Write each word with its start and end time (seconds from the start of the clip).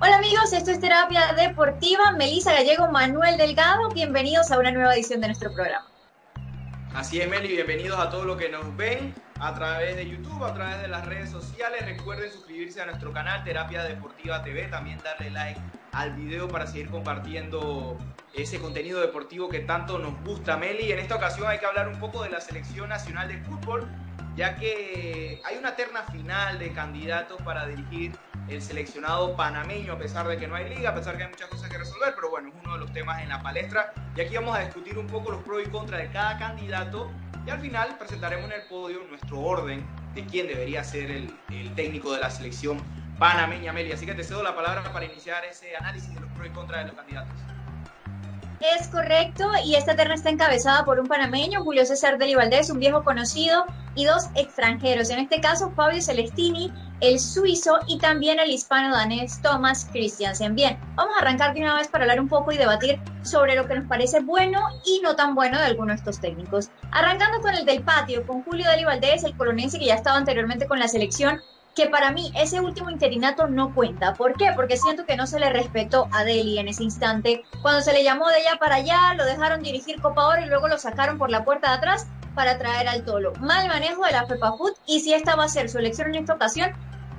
Hola 0.00 0.18
amigos, 0.18 0.52
esto 0.52 0.70
es 0.70 0.78
Terapia 0.78 1.32
Deportiva. 1.32 2.12
Melissa 2.12 2.52
Gallego, 2.52 2.86
Manuel 2.86 3.36
Delgado, 3.36 3.88
bienvenidos 3.88 4.52
a 4.52 4.58
una 4.60 4.70
nueva 4.70 4.94
edición 4.94 5.20
de 5.20 5.26
nuestro 5.26 5.52
programa. 5.52 5.88
Así 6.94 7.20
es, 7.20 7.28
Meli, 7.28 7.48
bienvenidos 7.48 7.98
a 7.98 8.08
todos 8.08 8.24
los 8.24 8.36
que 8.36 8.48
nos 8.48 8.76
ven 8.76 9.12
a 9.40 9.52
través 9.56 9.96
de 9.96 10.08
YouTube, 10.08 10.44
a 10.44 10.54
través 10.54 10.80
de 10.82 10.86
las 10.86 11.04
redes 11.04 11.30
sociales. 11.30 11.84
Recuerden 11.84 12.30
suscribirse 12.30 12.80
a 12.80 12.86
nuestro 12.86 13.12
canal 13.12 13.42
Terapia 13.42 13.82
Deportiva 13.82 14.44
TV, 14.44 14.68
también 14.68 15.00
darle 15.02 15.30
like 15.30 15.60
al 15.90 16.12
video 16.12 16.46
para 16.46 16.68
seguir 16.68 16.90
compartiendo 16.90 17.98
ese 18.34 18.60
contenido 18.60 19.00
deportivo 19.00 19.48
que 19.48 19.60
tanto 19.60 19.98
nos 19.98 20.14
gusta, 20.22 20.56
Meli. 20.56 20.92
En 20.92 21.00
esta 21.00 21.16
ocasión 21.16 21.48
hay 21.48 21.58
que 21.58 21.66
hablar 21.66 21.88
un 21.88 21.98
poco 21.98 22.22
de 22.22 22.30
la 22.30 22.40
selección 22.40 22.88
nacional 22.88 23.26
de 23.26 23.38
fútbol, 23.38 23.88
ya 24.36 24.54
que 24.54 25.42
hay 25.44 25.56
una 25.56 25.74
terna 25.74 26.04
final 26.04 26.60
de 26.60 26.70
candidatos 26.70 27.42
para 27.42 27.66
dirigir 27.66 28.12
el 28.48 28.62
seleccionado 28.62 29.36
panameño, 29.36 29.92
a 29.92 29.98
pesar 29.98 30.26
de 30.26 30.38
que 30.38 30.46
no 30.46 30.54
hay 30.54 30.74
liga, 30.74 30.90
a 30.90 30.94
pesar 30.94 31.12
de 31.12 31.18
que 31.18 31.24
hay 31.24 31.30
muchas 31.30 31.48
cosas 31.48 31.68
que 31.68 31.78
resolver, 31.78 32.14
pero 32.14 32.30
bueno, 32.30 32.48
es 32.48 32.54
uno 32.64 32.74
de 32.74 32.80
los 32.80 32.92
temas 32.92 33.22
en 33.22 33.28
la 33.28 33.42
palestra. 33.42 33.92
Y 34.16 34.20
aquí 34.20 34.34
vamos 34.34 34.56
a 34.56 34.60
discutir 34.60 34.98
un 34.98 35.06
poco 35.06 35.30
los 35.30 35.42
pros 35.42 35.62
y 35.66 35.70
contras 35.70 36.00
de 36.00 36.10
cada 36.10 36.38
candidato 36.38 37.10
y 37.46 37.50
al 37.50 37.60
final 37.60 37.96
presentaremos 37.98 38.46
en 38.46 38.60
el 38.60 38.66
podio 38.68 39.00
nuestro 39.08 39.40
orden 39.40 39.86
de 40.14 40.24
quién 40.26 40.48
debería 40.48 40.84
ser 40.84 41.10
el, 41.10 41.34
técnico 41.74 42.12
de 42.12 42.20
la 42.20 42.30
selección 42.30 42.78
panameña, 43.18 43.72
Meli. 43.72 43.92
Así 43.92 44.04
que 44.04 44.14
te 44.14 44.24
cedo 44.24 44.42
la 44.42 44.54
palabra 44.54 44.82
para 44.92 45.06
iniciar 45.06 45.44
ese 45.44 45.76
análisis 45.76 46.14
de 46.14 46.20
los 46.20 46.30
pros 46.32 46.46
y 46.46 46.50
contras 46.50 46.80
de 46.80 46.86
los 46.88 46.96
candidatos. 46.96 47.34
Es 48.60 48.88
correcto, 48.88 49.50
y 49.64 49.76
esta 49.76 49.94
terna 49.94 50.14
está 50.14 50.30
encabezada 50.30 50.84
por 50.84 50.98
un 50.98 51.06
panameño, 51.06 51.62
Julio 51.62 51.86
César 51.86 52.18
Deli 52.18 52.34
Valdés, 52.34 52.70
un 52.70 52.80
viejo 52.80 53.04
conocido, 53.04 53.64
y 53.94 54.04
dos 54.04 54.26
extranjeros. 54.34 55.10
En 55.10 55.18
este 55.18 55.40
caso, 55.40 55.70
Fabio 55.74 56.02
Celestini, 56.02 56.72
el 57.00 57.20
suizo, 57.20 57.78
y 57.86 57.98
también 57.98 58.40
el 58.40 58.50
hispano-danés 58.50 59.40
Thomas 59.42 59.88
Christiansen. 59.92 60.54
Bien, 60.54 60.78
vamos 60.94 61.14
a 61.16 61.20
arrancar 61.20 61.54
de 61.54 61.60
una 61.60 61.76
vez 61.76 61.88
para 61.88 62.04
hablar 62.04 62.20
un 62.20 62.28
poco 62.28 62.52
y 62.52 62.56
debatir 62.56 63.00
sobre 63.22 63.54
lo 63.54 63.66
que 63.66 63.74
nos 63.74 63.88
parece 63.88 64.20
bueno 64.20 64.60
y 64.84 65.00
no 65.00 65.14
tan 65.14 65.34
bueno 65.34 65.58
de 65.58 65.64
algunos 65.64 65.96
de 65.96 65.98
estos 66.00 66.20
técnicos. 66.20 66.70
Arrancando 66.90 67.40
con 67.40 67.54
el 67.54 67.64
del 67.64 67.82
patio, 67.82 68.26
con 68.26 68.42
Julio 68.42 68.68
Deli 68.70 68.84
Valdés, 68.84 69.24
el 69.24 69.36
colonense 69.36 69.78
que 69.78 69.86
ya 69.86 69.94
estaba 69.94 70.16
anteriormente 70.16 70.66
con 70.66 70.78
la 70.78 70.88
selección, 70.88 71.40
que 71.78 71.86
para 71.86 72.10
mí 72.10 72.32
ese 72.34 72.60
último 72.60 72.90
interinato 72.90 73.46
no 73.46 73.72
cuenta. 73.72 74.14
¿Por 74.14 74.34
qué? 74.34 74.52
Porque 74.56 74.76
siento 74.76 75.06
que 75.06 75.16
no 75.16 75.28
se 75.28 75.38
le 75.38 75.50
respetó 75.50 76.08
a 76.10 76.24
Deli 76.24 76.58
en 76.58 76.66
ese 76.66 76.82
instante. 76.82 77.44
Cuando 77.62 77.82
se 77.82 77.92
le 77.92 78.02
llamó 78.02 78.28
de 78.28 78.36
allá 78.36 78.58
para 78.58 78.76
allá, 78.76 79.14
lo 79.14 79.24
dejaron 79.24 79.62
dirigir 79.62 80.02
Copa 80.02 80.26
Oro 80.26 80.42
y 80.42 80.46
luego 80.46 80.66
lo 80.66 80.76
sacaron 80.78 81.18
por 81.18 81.30
la 81.30 81.44
puerta 81.44 81.68
de 81.68 81.76
atrás 81.76 82.08
para 82.38 82.56
traer 82.56 82.86
al 82.86 83.04
Tolo. 83.04 83.32
Mal 83.40 83.66
manejo 83.66 84.04
de 84.04 84.12
la 84.12 84.24
FEPA 84.24 84.52
Food 84.52 84.74
y 84.86 85.00
si 85.00 85.12
esta 85.12 85.34
va 85.34 85.42
a 85.42 85.48
ser 85.48 85.68
su 85.68 85.78
elección 85.78 86.14
en 86.14 86.20
esta 86.20 86.34
ocasión, 86.34 86.70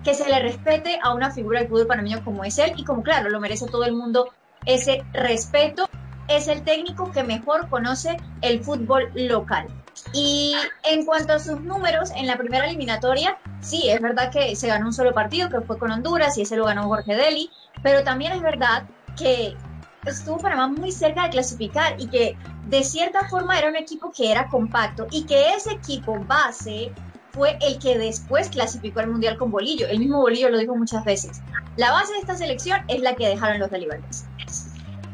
que 0.01 0.13
se 0.13 0.29
le 0.29 0.39
respete 0.39 0.97
a 1.03 1.13
una 1.13 1.29
figura 1.29 1.59
del 1.59 1.67
fútbol 1.67 1.87
panameño 1.87 2.23
como 2.23 2.45
es 2.45 2.57
él 2.57 2.71
y 2.77 2.85
como 2.85 3.03
claro, 3.03 3.29
lo 3.29 3.41
merece 3.41 3.65
todo 3.65 3.83
el 3.83 3.93
mundo 3.93 4.29
ese 4.65 5.03
respeto. 5.11 5.89
Es 6.29 6.47
el 6.47 6.63
técnico 6.63 7.11
que 7.11 7.23
mejor 7.23 7.67
conoce 7.67 8.15
el 8.41 8.63
fútbol 8.63 9.11
local. 9.13 9.67
Y 10.13 10.55
en 10.85 11.05
cuanto 11.05 11.33
a 11.33 11.39
sus 11.39 11.59
números 11.59 12.11
en 12.15 12.25
la 12.25 12.37
primera 12.37 12.67
eliminatoria, 12.67 13.37
sí, 13.59 13.89
es 13.89 13.99
verdad 13.99 14.31
que 14.31 14.55
se 14.55 14.69
ganó 14.69 14.85
un 14.85 14.93
solo 14.93 15.13
partido, 15.13 15.49
que 15.49 15.59
fue 15.59 15.77
con 15.77 15.91
Honduras, 15.91 16.37
y 16.37 16.43
ese 16.43 16.55
lo 16.55 16.63
ganó 16.63 16.83
Jorge 16.83 17.17
Deli, 17.17 17.51
pero 17.83 18.05
también 18.05 18.31
es 18.31 18.41
verdad 18.41 18.83
que 19.17 19.57
estuvo 20.05 20.37
Panamá 20.37 20.67
muy 20.67 20.91
cerca 20.91 21.23
de 21.23 21.29
clasificar 21.29 21.99
y 21.99 22.07
que 22.07 22.37
de 22.67 22.83
cierta 22.83 23.27
forma 23.29 23.57
era 23.57 23.69
un 23.69 23.75
equipo 23.75 24.11
que 24.15 24.31
era 24.31 24.47
compacto 24.47 25.07
y 25.11 25.25
que 25.25 25.53
ese 25.53 25.73
equipo 25.73 26.23
base 26.25 26.91
fue 27.31 27.57
el 27.61 27.79
que 27.79 27.97
después 27.97 28.49
clasificó 28.49 28.99
al 29.01 29.09
Mundial 29.09 29.37
con 29.37 29.51
Bolillo. 29.51 29.87
El 29.87 29.99
mismo 29.99 30.19
Bolillo 30.21 30.49
lo 30.49 30.57
dijo 30.57 30.75
muchas 30.75 31.03
veces. 31.05 31.41
La 31.77 31.91
base 31.91 32.13
de 32.13 32.19
esta 32.19 32.35
selección 32.35 32.81
es 32.87 33.01
la 33.01 33.15
que 33.15 33.27
dejaron 33.27 33.59
los 33.59 33.69
deliberados. 33.69 34.25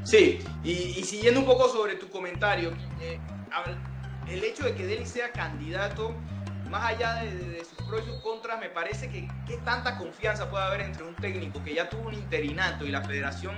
Sí, 0.03 0.40
y, 0.63 1.03
siguiendo 1.03 1.40
un 1.40 1.45
poco 1.45 1.68
sobre 1.68 1.95
tu 1.95 2.07
comentario, 2.09 2.72
el 4.28 4.44
hecho 4.44 4.63
de 4.63 4.75
que 4.75 4.85
Deli 4.85 5.06
sea 5.06 5.31
candidato, 5.31 6.13
más 6.69 6.84
allá 6.85 7.16
de, 7.16 7.35
de, 7.35 7.50
de, 7.50 7.66
sus 7.66 7.78
pros 7.88 8.03
y 8.03 8.12
sus 8.12 8.22
contras, 8.22 8.59
me 8.59 8.69
parece 8.69 9.09
que 9.09 9.28
qué 9.47 9.57
tanta 9.57 9.97
confianza 9.97 10.50
puede 10.50 10.63
haber 10.63 10.81
entre 10.81 11.03
un 11.03 11.16
técnico 11.16 11.63
que 11.63 11.75
ya 11.75 11.90
tuvo 11.90 12.07
un 12.07 12.13
interinato 12.13 12.85
y 12.85 12.90
la 12.90 13.01
federación 13.01 13.57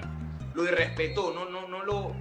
lo 0.58 0.64
irrespetó, 0.64 1.32
no, 1.32 1.46
no, 1.46 1.68
no 1.68 1.84
lo, 1.84 2.16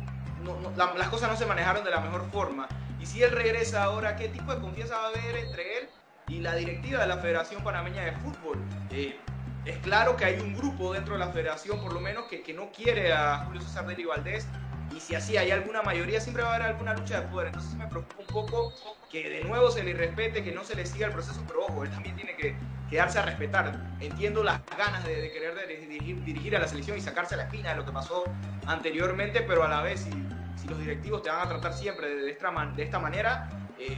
las 0.77 1.09
cosas 1.09 1.31
no 1.31 1.37
se 1.39 1.47
manejaron 1.47 1.83
de 1.83 1.91
la 1.91 2.01
mejor 2.01 2.31
forma. 2.31 2.69
Y 3.01 3.07
si 3.07 3.23
él 3.23 3.31
regresa 3.31 3.85
ahora, 3.85 4.15
¿qué 4.15 4.29
tipo 4.29 4.55
de 4.55 4.61
confianza 4.61 4.99
va 4.99 5.07
a 5.07 5.09
haber 5.09 5.37
entre 5.37 5.79
él 5.79 5.89
y 6.29 6.41
la 6.41 6.55
directiva 6.55 7.01
de 7.01 7.07
la 7.07 7.17
Federación 7.17 7.65
Panameña 7.65 8.05
de 8.05 8.13
Fútbol? 8.13 8.59
Eh, 8.91 9.19
es 9.65 9.79
claro 9.79 10.19
que 10.19 10.27
hay 10.27 10.39
un 10.39 10.55
grupo 10.55 10.93
dentro 10.93 11.15
de 11.15 11.21
la 11.21 11.29
federación, 11.29 11.81
por 11.81 11.95
lo 11.95 12.01
menos, 12.01 12.27
que, 12.27 12.43
que 12.43 12.53
no 12.53 12.71
quiere 12.73 13.11
a 13.15 13.39
Julio 13.47 13.63
César 13.63 13.87
Deli 13.87 14.05
Valdés 14.05 14.47
y 14.95 15.01
si 15.01 15.15
así 15.15 15.37
hay 15.37 15.51
alguna 15.51 15.83
mayoría, 15.83 16.21
siempre 16.21 16.43
va 16.43 16.53
a 16.53 16.55
haber 16.57 16.69
alguna 16.69 16.95
lucha 16.95 17.23
de 17.23 17.29
poder. 17.29 17.49
Entonces 17.49 17.75
me 17.75 17.87
preocupa 17.87 18.21
un 18.21 18.27
poco 18.27 18.73
que 19.11 19.29
de 19.29 19.45
nuevo 19.45 19.71
se 19.71 19.83
le 19.83 19.95
respete, 19.95 20.45
que 20.45 20.53
no 20.53 20.63
se 20.63 20.75
le 20.75 20.85
siga 20.87 21.07
el 21.07 21.13
proceso, 21.13 21.43
pero 21.49 21.67
ojo, 21.67 21.85
él 21.85 21.91
también 21.91 22.17
tiene 22.17 22.26
que 22.37 22.57
quedarse 22.89 23.19
a 23.19 23.23
respetar. 23.23 23.73
Entiendo 24.01 24.43
las 24.43 24.61
ganas 24.77 25.05
de, 25.05 25.21
de 25.21 25.33
querer 25.33 25.55
de 25.55 25.67
dirigir, 25.67 26.23
dirigir, 26.25 26.57
a 26.57 26.61
la 26.61 26.69
selección 26.69 26.97
y 26.97 27.01
sacarse 27.01 27.37
la 27.37 27.45
espina 27.45 27.71
de 27.71 27.77
lo 27.77 27.85
que 27.85 27.93
pasó 27.93 28.25
anteriormente, 28.67 29.41
pero 29.43 29.65
a 29.65 29.69
la 29.69 29.83
vez, 29.83 30.01
si, 30.01 30.11
si 30.57 30.69
los 30.69 30.79
directivos 30.79 31.23
te 31.23 31.31
van 31.31 31.47
a 31.47 31.49
tratar 31.49 31.73
siempre 31.73 32.09
de, 32.09 32.23
de 32.23 32.31
esta, 32.31 32.51
de 32.75 32.83
esta 32.83 32.99
manera, 32.99 33.49
eh, 33.79 33.97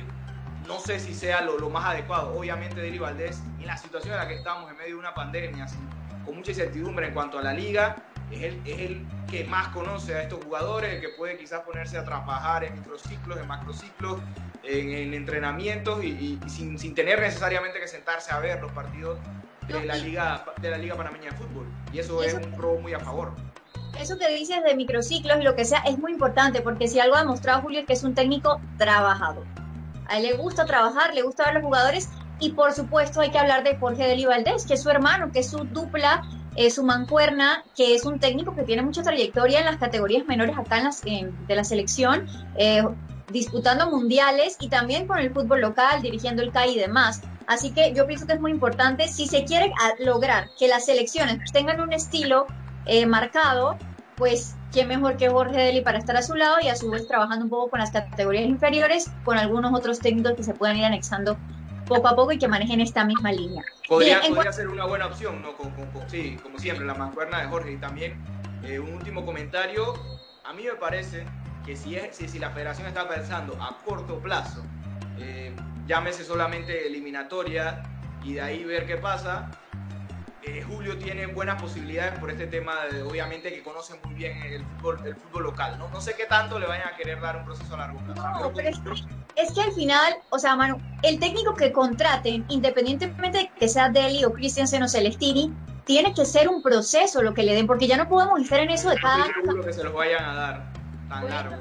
no 0.67 0.79
sé 0.81 1.01
si 1.01 1.15
sea 1.15 1.41
lo, 1.43 1.59
lo, 1.59 1.71
más 1.71 1.85
adecuado. 1.85 2.39
Obviamente, 2.39 2.81
Deli 2.81 2.99
Valdés, 2.99 3.43
en 3.59 3.67
la 3.67 3.77
situación 3.77 4.15
en 4.15 4.21
la 4.21 4.29
que 4.29 4.35
estamos, 4.35 4.71
en 4.71 4.77
medio 4.77 4.95
de 4.95 5.01
una 5.01 5.15
pandemia, 5.15 5.65
así, 5.65 5.79
con 6.25 6.37
mucha 6.37 6.51
incertidumbre 6.51 7.09
en 7.09 7.15
cuanto 7.15 7.39
a 7.39 7.43
la 7.43 7.53
liga, 7.53 7.97
es 8.31 8.43
el, 8.43 8.61
es 8.67 8.81
el, 8.81 9.07
que 9.31 9.45
más 9.45 9.69
conoce 9.69 10.15
a 10.15 10.23
estos 10.23 10.43
jugadores, 10.45 10.95
el 10.95 11.01
que 11.01 11.11
puede 11.11 11.37
quizás 11.37 11.61
ponerse 11.61 11.99
a 11.99 12.05
trabajar 12.05 12.65
en 12.65 12.75
microciclos, 12.75 13.39
en 13.39 13.47
macrociclos, 13.47 14.21
en, 14.69 14.91
en 14.91 15.15
entrenamientos 15.15 16.05
y, 16.05 16.09
y, 16.09 16.41
y 16.45 16.51
sin, 16.51 16.79
sin, 16.79 16.95
tener 16.95 17.21
necesariamente 17.21 17.81
que 17.81 17.89
sentarse 17.89 18.33
a 18.33 18.39
ver 18.39 18.61
los 18.61 18.73
partidos 18.73 19.19
de 19.67 19.85
la 19.85 19.97
liga 19.97 20.45
de 20.61 20.71
la 20.71 20.79
liga 20.79 20.95
panameña 20.97 21.31
de 21.31 21.37
fútbol 21.37 21.67
y 21.93 21.99
eso, 21.99 22.23
eso 22.23 22.39
es 22.39 22.47
un 22.47 22.53
pro 22.53 22.77
muy 22.77 22.95
a 22.95 23.01
favor. 23.01 23.33
Eso 24.01 24.19
que 24.19 24.29
dices 24.29 24.63
de 24.63 24.77
microciclos 24.77 25.39
y 25.41 25.43
lo 25.43 25.57
que 25.57 25.65
sea 25.65 25.81
es 25.81 25.99
muy 25.99 26.13
importante 26.13 26.61
porque 26.61 26.89
si 26.89 27.01
algo 27.01 27.17
ha 27.17 27.21
demostrado 27.21 27.63
Julio 27.63 27.81
es 27.81 27.87
que 27.87 27.95
es 27.95 28.05
un 28.05 28.15
técnico 28.15 28.61
trabajador. 28.77 29.45
A 30.07 30.19
él 30.19 30.23
le 30.23 30.33
gusta 30.35 30.65
trabajar, 30.65 31.15
le 31.15 31.23
gusta 31.23 31.45
ver 31.45 31.51
a 31.51 31.55
los 31.55 31.65
jugadores 31.65 32.09
y 32.39 32.53
por 32.53 32.73
supuesto 32.73 33.21
hay 33.21 33.31
que 33.31 33.39
hablar 33.39 33.65
de 33.65 33.77
Jorge 33.77 34.07
Deli 34.07 34.25
Valdés, 34.25 34.65
que 34.67 34.75
es 34.75 34.83
su 34.83 34.91
hermano, 34.91 35.33
que 35.33 35.41
es 35.41 35.51
su 35.51 35.65
dupla 35.65 36.23
eh, 36.59 36.73
su 36.73 36.83
mancuerna, 36.83 37.63
que 37.77 37.95
es 37.95 38.05
un 38.05 38.19
técnico 38.19 38.53
que 38.53 38.65
tiene 38.65 38.83
mucha 38.83 39.01
trayectoria 39.05 39.61
en 39.61 39.67
las 39.67 39.77
categorías 39.77 40.27
menores 40.27 40.59
acá 40.59 40.79
en 40.79 40.85
las, 40.85 41.07
eh, 41.07 41.31
de 41.47 41.55
la 41.55 41.63
selección, 41.63 42.27
eh, 42.57 42.83
disputando 43.31 43.91
mundiales 43.91 44.57
y 44.61 44.69
también 44.69 45.07
con 45.07 45.19
el 45.19 45.33
fútbol 45.33 45.61
local, 45.61 46.03
dirigiendo 46.03 46.43
el 46.43 46.53
CAI 46.53 46.75
y 46.75 46.79
demás. 46.79 47.23
Así 47.47 47.73
que 47.73 47.93
yo 47.95 48.07
pienso 48.07 48.27
que 48.27 48.35
es 48.35 48.41
muy 48.41 48.51
importante, 48.51 49.09
si 49.09 49.27
se 49.27 49.45
quiere 49.45 49.73
lograr 50.01 50.51
que 50.59 50.69
las 50.69 50.85
selecciones 50.85 51.39
tengan 51.53 51.81
un 51.81 51.93
estilo 51.93 52.47
marcado, 53.07 53.77
pues 54.17 54.57
qué 54.73 54.85
mejor 54.85 55.17
que 55.17 55.29
Jorge 55.29 55.57
Deli 55.57 55.81
para 55.81 55.99
estar 55.99 56.17
a 56.17 56.23
su 56.23 56.35
lado 56.35 56.57
y 56.61 56.69
a 56.69 56.77
su 56.77 56.91
vez 56.91 57.07
trabajando 57.07 57.45
un 57.45 57.51
poco 57.51 57.71
con 57.71 57.81
las 57.81 57.91
categorías 57.91 58.47
inferiores, 58.47 59.11
con 59.25 59.39
algunos 59.39 59.73
otros 59.75 60.01
técnicos 60.01 60.33
que 60.33 60.43
se 60.43 60.55
puedan 60.55 60.77
ir 60.77 60.85
anexando 60.85 61.39
poco 61.87 62.09
a 62.09 62.15
poco 62.15 62.33
y 62.33 62.39
que 62.39 62.49
manejen 62.49 62.81
esta 62.81 63.05
misma 63.05 63.33
línea. 63.33 63.65
Podría, 63.89 64.21
Bien, 64.21 64.35
podría 64.35 64.53
ser 64.53 64.69
una 64.69 64.85
buena 64.85 65.07
opción, 65.07 65.41
¿no? 65.41 65.57
Con, 65.57 65.71
con, 65.71 65.87
con, 65.91 66.09
sí, 66.11 66.37
como 66.43 66.59
siempre, 66.59 66.85
la 66.85 66.95
mancuerna 66.95 67.41
de 67.41 67.49
Jorge. 67.49 67.73
Y 67.73 67.77
también 67.79 68.23
eh, 68.63 68.79
un 68.79 68.93
último 68.93 69.25
comentario. 69.25 69.95
A 70.45 70.53
mí 70.53 70.65
me 70.65 70.75
parece 70.75 71.25
que 71.69 71.77
si, 71.77 71.97
es, 71.97 72.17
si, 72.17 72.27
si 72.27 72.39
la 72.39 72.49
federación 72.49 72.89
está 72.89 73.07
pensando 73.07 73.53
a 73.63 73.77
corto 73.85 74.19
plazo, 74.21 74.65
eh, 75.19 75.55
llámese 75.87 76.25
solamente 76.25 76.87
eliminatoria 76.87 77.83
y 78.25 78.33
de 78.33 78.41
ahí 78.41 78.65
ver 78.65 78.87
qué 78.87 78.97
pasa, 78.97 79.51
eh, 80.43 80.65
Julio 80.67 80.97
tiene 80.97 81.27
buenas 81.27 81.61
posibilidades 81.61 82.19
por 82.21 82.31
este 82.31 82.47
tema, 82.47 82.87
de, 82.91 83.03
obviamente 83.03 83.53
que 83.53 83.63
conoce 83.63 84.01
muy 84.03 84.15
bien 84.15 84.39
el 84.45 84.65
fútbol, 84.65 84.99
el 85.05 85.15
fútbol 85.15 85.43
local. 85.43 85.79
¿no? 85.79 85.91
no 85.91 86.01
sé 86.01 86.15
qué 86.17 86.25
tanto 86.25 86.59
le 86.59 86.67
vayan 86.67 86.89
a 86.89 86.97
querer 86.97 87.21
dar 87.21 87.37
un 87.37 87.45
proceso 87.45 87.75
a 87.75 87.77
largo 87.77 87.99
plazo. 87.99 88.23
No, 88.23 88.51
pero 88.55 88.71
es 88.71 88.79
que, 88.79 88.91
es 89.37 89.53
que, 89.53 89.61
al 89.61 89.73
final, 89.73 90.15
o 90.31 90.39
sea, 90.39 90.57
Manu, 90.57 90.81
el 91.03 91.21
técnico 91.21 91.55
que 91.55 91.71
contraten, 91.71 92.47
independientemente 92.49 93.39
de 93.39 93.51
que 93.61 93.69
sea 93.69 93.91
Deli 93.91 94.25
o 94.25 94.33
Christiansen 94.33 94.85
o 94.85 94.89
Celestini, 94.89 95.53
tiene 95.85 96.15
que 96.15 96.25
ser 96.25 96.49
un 96.49 96.63
proceso 96.63 97.21
lo 97.21 97.35
que 97.35 97.43
le 97.43 97.55
den, 97.55 97.67
porque 97.67 97.87
ya 97.87 97.99
no 97.99 98.09
podemos 98.09 98.41
estar 98.41 98.59
en 98.59 98.71
eso 98.71 98.89
de 98.89 98.97
cada... 98.97 99.27
No 99.45 99.61
que 99.61 99.73
se 99.75 99.85
los 99.85 99.93
vayan 99.93 100.25
a 100.25 100.35
dar 100.35 100.78
tan 101.09 101.29
largo. 101.29 101.57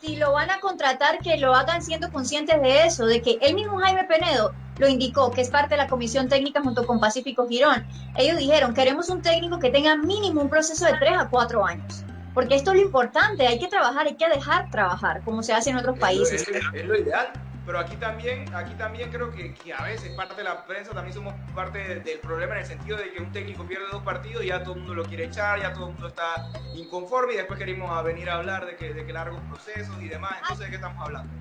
Si 0.00 0.16
lo 0.16 0.32
van 0.32 0.50
a 0.50 0.58
contratar, 0.58 1.18
que 1.18 1.36
lo 1.36 1.54
hagan 1.54 1.80
siendo 1.80 2.10
conscientes 2.10 2.60
de 2.60 2.86
eso, 2.86 3.06
de 3.06 3.22
que 3.22 3.38
el 3.40 3.54
mismo 3.54 3.78
Jaime 3.78 4.04
Penedo 4.04 4.52
lo 4.78 4.88
indicó, 4.88 5.30
que 5.30 5.42
es 5.42 5.50
parte 5.50 5.70
de 5.70 5.76
la 5.76 5.86
comisión 5.86 6.28
técnica 6.28 6.60
junto 6.60 6.86
con 6.86 6.98
Pacífico 6.98 7.46
Girón. 7.46 7.86
Ellos 8.16 8.36
dijeron, 8.36 8.74
queremos 8.74 9.10
un 9.10 9.22
técnico 9.22 9.60
que 9.60 9.70
tenga 9.70 9.96
mínimo 9.96 10.40
un 10.40 10.48
proceso 10.48 10.86
de 10.86 10.94
tres 10.94 11.16
a 11.16 11.28
cuatro 11.28 11.64
años. 11.64 12.04
Porque 12.34 12.56
esto 12.56 12.72
es 12.72 12.78
lo 12.78 12.82
importante, 12.82 13.46
hay 13.46 13.58
que 13.58 13.68
trabajar, 13.68 14.06
hay 14.06 14.16
que 14.16 14.28
dejar 14.28 14.70
trabajar, 14.70 15.22
como 15.22 15.42
se 15.42 15.52
hace 15.52 15.70
en 15.70 15.76
otros 15.76 15.98
países. 15.98 16.48
es 16.48 16.84
lo 16.84 16.98
ideal 16.98 17.30
pero 17.64 17.78
aquí 17.78 17.96
también, 17.96 18.52
aquí 18.54 18.74
también 18.74 19.10
creo 19.10 19.30
que, 19.30 19.54
a 19.72 19.84
veces 19.84 20.10
parte 20.16 20.34
de 20.34 20.44
la 20.44 20.64
prensa 20.64 20.92
también 20.92 21.14
somos 21.14 21.34
parte 21.54 22.00
del 22.00 22.18
problema 22.18 22.54
en 22.54 22.60
el 22.60 22.66
sentido 22.66 22.96
de 22.96 23.12
que 23.12 23.22
un 23.22 23.30
técnico 23.32 23.64
pierde 23.64 23.84
dos 23.90 24.02
partidos 24.02 24.44
y 24.44 24.48
ya 24.48 24.62
todo 24.62 24.74
el 24.74 24.80
mundo 24.80 24.94
lo 24.94 25.04
quiere 25.04 25.24
echar, 25.24 25.60
ya 25.60 25.72
todo 25.72 25.86
el 25.86 25.92
mundo 25.92 26.08
está 26.08 26.50
inconforme 26.74 27.34
y 27.34 27.36
después 27.36 27.58
queremos 27.58 28.02
venir 28.04 28.30
a 28.30 28.36
hablar 28.36 28.66
de 28.66 28.76
que, 28.76 28.92
de 28.92 29.06
que 29.06 29.12
largos 29.12 29.40
procesos 29.48 29.94
y 30.00 30.08
demás. 30.08 30.32
Entonces, 30.42 30.66
¿de 30.66 30.70
qué 30.70 30.76
estamos 30.76 31.04
hablando? 31.04 31.32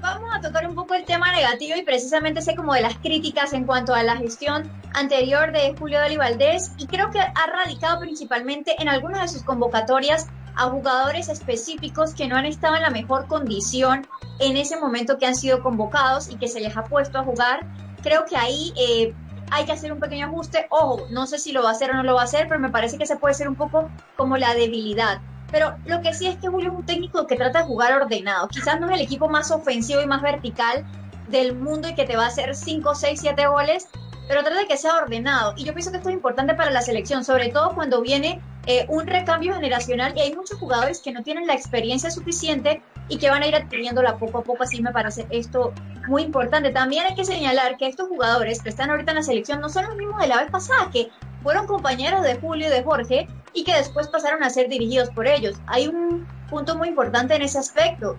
Vamos 0.00 0.30
a 0.34 0.40
tocar 0.40 0.66
un 0.66 0.74
poco 0.74 0.94
el 0.94 1.04
tema 1.04 1.32
negativo 1.32 1.76
y 1.76 1.82
precisamente 1.82 2.40
sé 2.42 2.54
como 2.54 2.74
de 2.74 2.82
las 2.82 2.96
críticas 2.98 3.52
en 3.52 3.64
cuanto 3.64 3.94
a 3.94 4.02
la 4.02 4.16
gestión 4.16 4.70
anterior 4.94 5.52
de 5.52 5.74
Julio 5.78 5.98
Dali 5.98 6.16
Valdés 6.16 6.72
y 6.78 6.86
creo 6.86 7.10
que 7.10 7.20
ha 7.20 7.46
radicado 7.52 8.00
principalmente 8.00 8.76
en 8.80 8.88
algunas 8.88 9.22
de 9.22 9.28
sus 9.28 9.42
convocatorias 9.42 10.26
a 10.56 10.70
jugadores 10.70 11.28
específicos 11.28 12.14
que 12.14 12.26
no 12.26 12.36
han 12.36 12.46
estado 12.46 12.76
en 12.76 12.82
la 12.82 12.90
mejor 12.90 13.26
condición 13.26 14.06
en 14.38 14.56
ese 14.56 14.78
momento 14.78 15.18
que 15.18 15.26
han 15.26 15.36
sido 15.36 15.62
convocados 15.62 16.30
y 16.30 16.36
que 16.36 16.48
se 16.48 16.60
les 16.60 16.76
ha 16.76 16.84
puesto 16.84 17.18
a 17.18 17.24
jugar. 17.24 17.66
Creo 18.02 18.24
que 18.24 18.36
ahí 18.36 18.72
eh, 18.76 19.14
hay 19.50 19.64
que 19.64 19.72
hacer 19.72 19.92
un 19.92 20.00
pequeño 20.00 20.26
ajuste. 20.26 20.66
Ojo, 20.70 21.06
no 21.10 21.26
sé 21.26 21.38
si 21.38 21.52
lo 21.52 21.62
va 21.62 21.70
a 21.70 21.72
hacer 21.72 21.90
o 21.90 21.94
no 21.94 22.02
lo 22.02 22.14
va 22.14 22.22
a 22.22 22.24
hacer, 22.24 22.48
pero 22.48 22.60
me 22.60 22.70
parece 22.70 22.98
que 22.98 23.06
se 23.06 23.16
puede 23.16 23.34
ser 23.34 23.48
un 23.48 23.54
poco 23.54 23.90
como 24.16 24.36
la 24.36 24.54
debilidad. 24.54 25.20
Pero 25.50 25.76
lo 25.84 26.00
que 26.02 26.12
sí 26.12 26.26
es 26.26 26.36
que 26.38 26.48
Julio 26.48 26.70
es 26.72 26.78
un 26.78 26.86
técnico 26.86 27.26
que 27.26 27.36
trata 27.36 27.60
de 27.60 27.66
jugar 27.66 27.92
ordenado. 27.92 28.48
Quizás 28.48 28.80
no 28.80 28.88
es 28.88 28.94
el 28.94 29.00
equipo 29.00 29.28
más 29.28 29.50
ofensivo 29.50 30.00
y 30.00 30.06
más 30.06 30.22
vertical 30.22 30.84
del 31.28 31.54
mundo 31.54 31.88
y 31.88 31.94
que 31.94 32.04
te 32.04 32.16
va 32.16 32.24
a 32.24 32.28
hacer 32.28 32.54
5, 32.54 32.94
6, 32.94 33.20
7 33.20 33.46
goles, 33.46 33.88
pero 34.28 34.42
trata 34.42 34.58
de 34.58 34.66
que 34.66 34.76
sea 34.76 34.96
ordenado. 34.96 35.54
Y 35.56 35.64
yo 35.64 35.72
pienso 35.72 35.90
que 35.90 35.98
esto 35.98 36.08
es 36.08 36.14
importante 36.14 36.54
para 36.54 36.70
la 36.70 36.82
selección, 36.82 37.24
sobre 37.24 37.48
todo 37.48 37.74
cuando 37.74 38.02
viene 38.02 38.40
eh, 38.66 38.86
un 38.88 39.06
recambio 39.06 39.54
generacional 39.54 40.12
y 40.16 40.20
hay 40.20 40.34
muchos 40.34 40.58
jugadores 40.58 41.00
que 41.00 41.12
no 41.12 41.22
tienen 41.22 41.46
la 41.46 41.54
experiencia 41.54 42.10
suficiente 42.10 42.82
y 43.08 43.18
que 43.18 43.30
van 43.30 43.42
a 43.42 43.46
ir 43.46 43.54
adquiriéndola 43.54 44.18
poco 44.18 44.38
a 44.38 44.42
poco. 44.42 44.64
Así 44.64 44.82
me 44.82 44.92
parece 44.92 45.26
esto 45.30 45.72
muy 46.08 46.22
importante. 46.22 46.70
También 46.70 47.06
hay 47.06 47.14
que 47.14 47.24
señalar 47.24 47.76
que 47.76 47.86
estos 47.86 48.08
jugadores 48.08 48.62
que 48.62 48.68
están 48.68 48.90
ahorita 48.90 49.12
en 49.12 49.16
la 49.16 49.22
selección 49.22 49.60
no 49.60 49.68
son 49.68 49.86
los 49.86 49.96
mismos 49.96 50.20
de 50.20 50.28
la 50.28 50.42
vez 50.42 50.50
pasada, 50.50 50.90
que 50.90 51.10
fueron 51.42 51.66
compañeros 51.66 52.22
de 52.22 52.34
Julio 52.36 52.66
y 52.66 52.70
de 52.70 52.82
Jorge 52.82 53.28
y 53.52 53.62
que 53.62 53.74
después 53.74 54.08
pasaron 54.08 54.42
a 54.42 54.50
ser 54.50 54.68
dirigidos 54.68 55.10
por 55.10 55.28
ellos. 55.28 55.56
Hay 55.66 55.86
un 55.86 56.26
punto 56.50 56.76
muy 56.76 56.88
importante 56.88 57.34
en 57.36 57.42
ese 57.42 57.58
aspecto, 57.58 58.16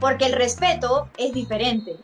porque 0.00 0.26
el 0.26 0.32
respeto 0.32 1.08
es 1.18 1.32
diferente. 1.34 1.96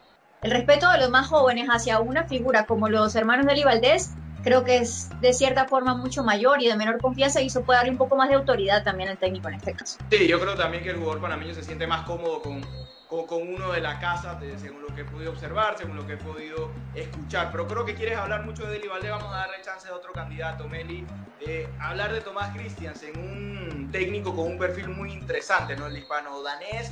El 0.43 0.51
respeto 0.51 0.91
de 0.91 0.99
los 0.99 1.09
más 1.09 1.29
jóvenes 1.29 1.69
hacia 1.69 2.01
una 2.01 2.25
figura 2.25 2.67
como 2.67 2.89
los 2.89 3.15
hermanos 3.15 3.47
de 3.47 3.65
Valdés 3.65 4.11
creo 4.43 4.65
que 4.65 4.79
es 4.79 5.09
de 5.21 5.33
cierta 5.33 5.67
forma 5.67 5.95
mucho 5.95 6.25
mayor 6.25 6.61
y 6.61 6.67
de 6.67 6.75
menor 6.77 7.01
confianza 7.01 7.41
y 7.41 7.47
eso 7.47 7.63
puede 7.63 7.79
darle 7.79 7.93
un 7.93 7.97
poco 7.97 8.17
más 8.17 8.29
de 8.29 8.35
autoridad 8.35 8.83
también 8.83 9.09
al 9.09 9.19
técnico 9.19 9.47
en 9.47 9.55
este 9.55 9.73
caso. 9.73 9.99
Sí, 10.11 10.27
yo 10.27 10.41
creo 10.41 10.57
también 10.57 10.83
que 10.83 10.91
el 10.91 10.97
jugador 10.97 11.21
panameño 11.21 11.55
se 11.55 11.63
siente 11.63 11.87
más 11.87 12.05
cómodo 12.07 12.43
con, 12.43 12.61
con, 13.09 13.55
uno 13.55 13.71
de 13.71 13.81
la 13.81 14.01
casa, 14.01 14.37
según 14.57 14.83
lo 14.83 14.93
que 14.93 15.03
he 15.03 15.05
podido 15.05 15.31
observar, 15.31 15.79
según 15.79 15.95
lo 15.95 16.05
que 16.09 16.15
he 16.15 16.17
podido 16.17 16.73
escuchar. 16.97 17.53
Pero 17.53 17.69
creo 17.69 17.85
que 17.85 17.95
quieres 17.95 18.19
hablar 18.19 18.45
mucho 18.45 18.67
de 18.67 18.73
Deli 18.73 18.89
vamos 18.89 19.33
a 19.33 19.37
darle 19.37 19.63
chance 19.63 19.89
a 19.89 19.95
otro 19.95 20.13
candidato, 20.13 20.67
Meli. 20.67 21.07
Eh, 21.47 21.69
hablar 21.79 22.13
de 22.13 22.21
Tomás 22.21 22.53
Christiansen, 22.57 23.17
un 23.17 23.93
técnico 23.93 24.35
con 24.35 24.49
un 24.49 24.59
perfil 24.59 24.89
muy 24.89 25.13
interesante, 25.13 25.77
¿no? 25.77 25.87
El 25.87 25.97
hispano-danés 25.99 26.91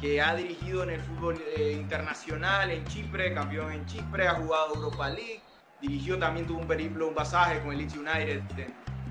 que 0.00 0.20
ha 0.20 0.34
dirigido 0.34 0.82
en 0.82 0.90
el 0.90 1.00
fútbol 1.00 1.42
eh, 1.56 1.72
internacional 1.72 2.70
en 2.70 2.84
Chipre, 2.86 3.34
campeón 3.34 3.72
en 3.72 3.84
Chipre, 3.86 4.26
ha 4.26 4.34
jugado 4.34 4.74
Europa 4.74 5.10
League, 5.10 5.42
dirigió 5.80 6.18
también, 6.18 6.46
tuvo 6.46 6.60
un 6.60 6.66
periplo, 6.66 7.08
un 7.08 7.14
pasaje 7.14 7.60
con 7.60 7.72
el 7.72 7.78
Leeds 7.78 7.96
United 7.96 8.42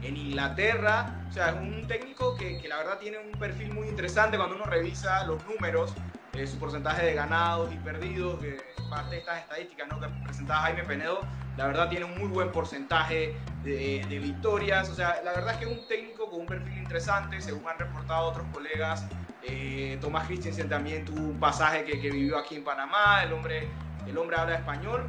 en 0.01 0.17
Inglaterra. 0.17 1.25
O 1.29 1.31
sea, 1.31 1.49
es 1.49 1.55
un 1.55 1.87
técnico 1.87 2.35
que, 2.35 2.57
que, 2.59 2.67
la 2.67 2.77
verdad 2.77 2.97
tiene 2.97 3.19
un 3.19 3.37
perfil 3.37 3.73
muy 3.73 3.87
interesante 3.87 4.37
cuando 4.37 4.55
uno 4.55 4.65
revisa 4.65 5.23
los 5.25 5.45
números, 5.45 5.93
eh, 6.33 6.47
su 6.47 6.57
porcentaje 6.57 7.05
de 7.05 7.13
ganados 7.13 7.71
y 7.71 7.77
perdidos, 7.77 8.39
que 8.39 8.57
parte 8.89 9.11
de 9.11 9.17
estas 9.19 9.39
estadísticas 9.41 9.87
¿no? 9.89 9.99
que 9.99 10.07
presentaba 10.23 10.61
Jaime 10.61 10.83
Penedo, 10.83 11.21
la 11.57 11.67
verdad 11.67 11.89
tiene 11.89 12.05
un 12.05 12.17
muy 12.17 12.27
buen 12.27 12.51
porcentaje 12.51 13.35
de, 13.63 14.03
de, 14.09 14.19
victorias. 14.19 14.89
O 14.89 14.95
sea, 14.95 15.21
la 15.23 15.33
verdad 15.33 15.53
es 15.53 15.57
que 15.59 15.65
es 15.65 15.77
un 15.77 15.87
técnico 15.87 16.29
con 16.29 16.41
un 16.41 16.45
perfil 16.47 16.77
interesante, 16.79 17.39
según 17.41 17.67
han 17.67 17.77
reportado 17.77 18.29
otros 18.29 18.47
colegas 18.51 19.05
eh, 19.51 19.97
Tomás 19.99 20.27
Christensen 20.27 20.69
también 20.69 21.05
tuvo 21.05 21.21
un 21.21 21.39
pasaje 21.39 21.83
que, 21.83 21.95
vivió 22.09 22.37
aquí 22.37 22.55
en 22.55 22.63
Panamá, 22.63 23.23
el 23.23 23.33
hombre, 23.33 23.67
el 24.07 24.17
hombre 24.17 24.37
habla 24.37 24.55
español. 24.55 25.07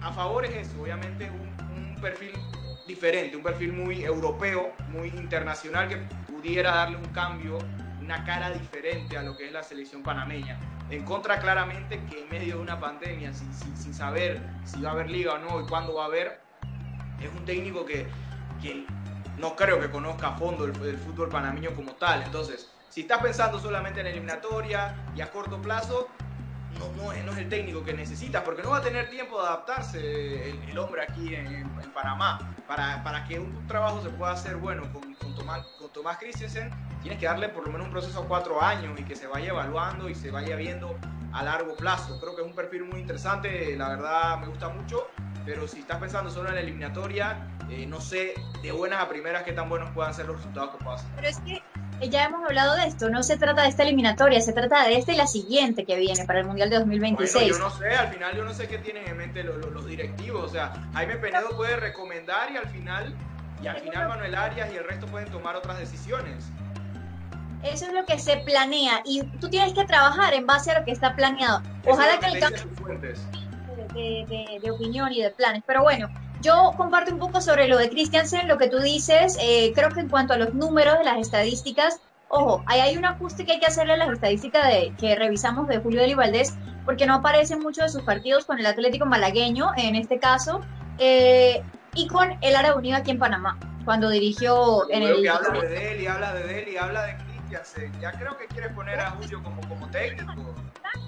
A 0.00 0.12
favor 0.12 0.44
es 0.44 0.68
eso, 0.68 0.80
obviamente 0.80 1.30
un, 1.30 1.54
perfil 2.00 2.32
diferente, 2.86 3.34
un 3.34 3.42
perfil 3.42 3.72
muy 3.72 4.04
europeo, 4.04 4.72
muy 4.88 5.08
internacional 5.08 5.88
que 5.88 5.96
pudiera 6.30 6.74
darle 6.74 6.98
un 6.98 7.06
cambio, 7.06 7.56
una 8.02 8.22
cara 8.24 8.50
diferente 8.50 9.16
a 9.16 9.22
lo 9.22 9.34
que 9.36 9.46
es 9.46 9.52
la 9.52 9.62
selección 9.62 10.02
panameña. 10.02 10.58
En 10.90 11.02
contra 11.02 11.40
claramente 11.40 11.98
que 12.10 12.24
en 12.24 12.28
medio 12.28 12.56
de 12.56 12.62
una 12.62 12.78
pandemia, 12.78 13.32
sin, 13.32 13.94
saber 13.94 14.42
si 14.64 14.82
va 14.82 14.90
a 14.90 14.92
haber 14.92 15.10
liga 15.10 15.32
o 15.32 15.38
no 15.38 15.62
y 15.62 15.66
cuándo 15.66 15.94
va 15.94 16.04
a 16.04 16.06
haber, 16.06 16.40
es 17.22 17.30
un 17.34 17.44
técnico 17.46 17.86
que, 17.86 18.06
que 18.60 18.84
no 19.38 19.56
creo 19.56 19.80
que 19.80 19.90
conozca 19.90 20.28
a 20.28 20.36
fondo 20.36 20.66
el, 20.66 20.76
el 20.82 20.98
fútbol 20.98 21.30
panameño 21.30 21.74
como 21.74 21.92
tal. 21.92 22.22
Entonces, 22.22 22.70
si 22.94 23.00
estás 23.00 23.20
pensando 23.20 23.58
solamente 23.58 24.02
en 24.02 24.06
eliminatoria 24.06 24.94
y 25.16 25.20
a 25.20 25.28
corto 25.28 25.60
plazo, 25.60 26.08
no, 26.78 26.86
no, 26.92 27.12
no, 27.24 27.32
es 27.32 27.38
el 27.38 27.48
técnico 27.48 27.82
que 27.82 27.92
necesitas, 27.92 28.42
porque 28.44 28.62
no 28.62 28.70
va 28.70 28.76
a 28.76 28.82
tener 28.82 29.10
tiempo 29.10 29.42
de 29.42 29.48
adaptarse 29.48 30.50
el, 30.50 30.78
hombre 30.78 31.02
aquí 31.02 31.34
en, 31.34 31.68
Panamá. 31.92 32.54
Para, 32.68 33.02
para, 33.02 33.24
que 33.24 33.40
un 33.40 33.66
trabajo 33.66 34.00
se 34.00 34.10
pueda 34.10 34.30
hacer 34.30 34.56
bueno 34.56 34.84
con, 34.92 35.12
con, 35.14 35.34
Tomás, 35.34 35.66
con 35.76 35.92
Tomás 35.92 36.18
Christensen, 36.18 36.70
tienes 37.02 37.18
que 37.18 37.26
darle 37.26 37.48
por 37.48 37.66
lo 37.66 37.72
menos 37.72 37.88
un 37.88 37.92
proceso 37.92 38.22
a 38.22 38.28
cuatro 38.28 38.62
años 38.62 38.98
y 38.98 39.02
que 39.02 39.16
se 39.16 39.26
vaya 39.26 39.48
evaluando 39.48 40.08
y 40.08 40.14
se 40.14 40.30
vaya 40.30 40.54
viendo 40.54 40.96
a 41.32 41.42
largo 41.42 41.74
plazo. 41.74 42.20
Creo 42.20 42.36
que 42.36 42.42
es 42.42 42.46
un 42.46 42.54
perfil 42.54 42.84
muy 42.84 43.00
interesante, 43.00 43.76
la 43.76 43.88
verdad 43.88 44.38
me 44.38 44.46
gusta 44.46 44.68
mucho, 44.68 45.08
pero 45.44 45.66
si 45.66 45.80
estás 45.80 45.98
pensando 45.98 46.30
solo 46.30 46.48
en 46.48 46.54
la 46.54 46.60
eliminatoria, 46.60 47.48
eh, 47.70 47.86
no 47.86 48.00
sé 48.00 48.34
de 48.62 48.70
buenas 48.70 49.02
a 49.02 49.08
primeras 49.08 49.42
qué 49.42 49.52
tan 49.52 49.68
buenos 49.68 49.90
puedan 49.90 50.14
ser 50.14 50.26
los 50.26 50.36
resultados 50.36 50.76
que 50.76 50.84
pasen. 50.84 51.10
Pero 51.16 51.28
es 51.28 51.38
que 51.40 51.62
ya 52.02 52.24
hemos 52.24 52.44
hablado 52.44 52.74
de 52.76 52.86
esto, 52.86 53.08
no 53.08 53.22
se 53.22 53.36
trata 53.36 53.62
de 53.62 53.68
esta 53.68 53.82
eliminatoria, 53.82 54.40
se 54.40 54.52
trata 54.52 54.84
de 54.84 54.96
esta 54.96 55.12
y 55.12 55.16
la 55.16 55.26
siguiente 55.26 55.84
que 55.84 55.96
viene 55.96 56.24
para 56.24 56.40
el 56.40 56.46
Mundial 56.46 56.70
de 56.70 56.78
2026. 56.78 57.48
yo 57.48 57.58
no 57.58 57.70
sé, 57.70 57.88
al 57.94 58.08
final 58.08 58.36
yo 58.36 58.44
no 58.44 58.52
sé 58.52 58.68
qué 58.68 58.78
tienen 58.78 59.06
en 59.08 59.16
mente 59.16 59.42
los, 59.42 59.86
directivos, 59.86 60.44
o 60.44 60.48
sea, 60.48 60.72
Jaime 60.94 61.16
Penedo 61.16 61.50
puede 61.56 61.76
recomendar 61.76 62.50
y 62.50 62.56
al 62.56 62.68
final, 62.68 63.14
y 63.62 63.66
al 63.66 63.76
final 63.76 64.08
Manuel 64.08 64.34
Arias 64.34 64.70
y 64.72 64.76
el 64.76 64.84
resto 64.84 65.06
pueden 65.06 65.30
tomar 65.30 65.56
otras 65.56 65.78
decisiones. 65.78 66.44
Eso 67.62 67.86
es 67.86 67.92
lo 67.92 68.04
que 68.04 68.18
se 68.18 68.36
planea 68.38 69.00
y 69.04 69.22
tú 69.38 69.48
tienes 69.48 69.72
que 69.72 69.84
trabajar 69.84 70.34
en 70.34 70.46
base 70.46 70.70
a 70.72 70.80
lo 70.80 70.84
que 70.84 70.92
está 70.92 71.14
planeado. 71.16 71.62
Ojalá 71.86 72.18
que 72.18 72.26
el 72.26 72.40
cambio 72.40 72.62
de, 73.94 74.60
de 74.62 74.70
opinión 74.70 75.12
y 75.12 75.22
de 75.22 75.30
planes, 75.30 75.62
pero 75.66 75.82
bueno, 75.82 76.08
yo 76.44 76.74
comparto 76.76 77.10
un 77.12 77.18
poco 77.18 77.40
sobre 77.40 77.66
lo 77.66 77.78
de 77.78 77.88
Christiansen, 77.88 78.46
lo 78.46 78.58
que 78.58 78.68
tú 78.68 78.78
dices. 78.78 79.38
Eh, 79.40 79.72
creo 79.74 79.88
que 79.90 80.00
en 80.00 80.08
cuanto 80.08 80.34
a 80.34 80.36
los 80.36 80.52
números 80.54 80.98
de 80.98 81.04
las 81.04 81.18
estadísticas, 81.18 82.00
ojo, 82.28 82.62
ahí 82.66 82.80
hay 82.80 82.96
un 82.98 83.04
ajuste 83.06 83.46
que 83.46 83.52
hay 83.52 83.60
que 83.60 83.66
hacerle 83.66 83.94
a 83.94 83.96
las 83.96 84.10
estadísticas 84.10 84.66
de, 84.66 84.94
que 84.98 85.16
revisamos 85.16 85.66
de 85.68 85.78
Julio 85.78 86.16
Valdés, 86.16 86.54
porque 86.84 87.06
no 87.06 87.14
aparecen 87.14 87.60
muchos 87.60 87.84
de 87.84 87.88
sus 87.88 88.02
partidos 88.02 88.44
con 88.44 88.58
el 88.58 88.66
Atlético 88.66 89.06
Malagueño, 89.06 89.70
en 89.76 89.96
este 89.96 90.18
caso, 90.18 90.60
eh, 90.98 91.62
y 91.94 92.06
con 92.08 92.36
el 92.42 92.56
Área 92.56 92.74
Unido 92.74 92.98
aquí 92.98 93.10
en 93.10 93.18
Panamá, 93.18 93.58
cuando 93.86 94.10
dirigió 94.10 94.90
en 94.90 95.02
el. 95.02 95.22
Que 95.22 95.30
habla 95.30 95.60
de 95.60 95.92
él 95.92 96.00
y 96.02 96.06
habla 96.06 96.34
de 96.34 96.62
él 96.62 96.68
y 96.68 96.76
habla 96.76 97.06
de 97.06 97.16
Christiansen. 97.16 98.00
Ya 98.00 98.12
creo 98.12 98.36
que 98.36 98.46
quieres 98.48 98.72
poner 98.72 99.00
a 99.00 99.12
Julio 99.12 99.42
como, 99.42 99.66
como 99.66 99.88
técnico. 99.88 100.54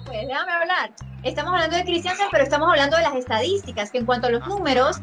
Pues 0.05 0.27
déjame 0.27 0.51
hablar. 0.51 0.91
Estamos 1.23 1.53
hablando 1.53 1.75
de 1.77 1.83
Christiansen, 1.83 2.27
pero 2.31 2.43
estamos 2.43 2.69
hablando 2.69 2.97
de 2.97 3.03
las 3.03 3.15
estadísticas, 3.15 3.91
que 3.91 3.97
en 3.97 4.05
cuanto 4.05 4.27
a 4.27 4.29
los 4.29 4.47
números, 4.47 5.01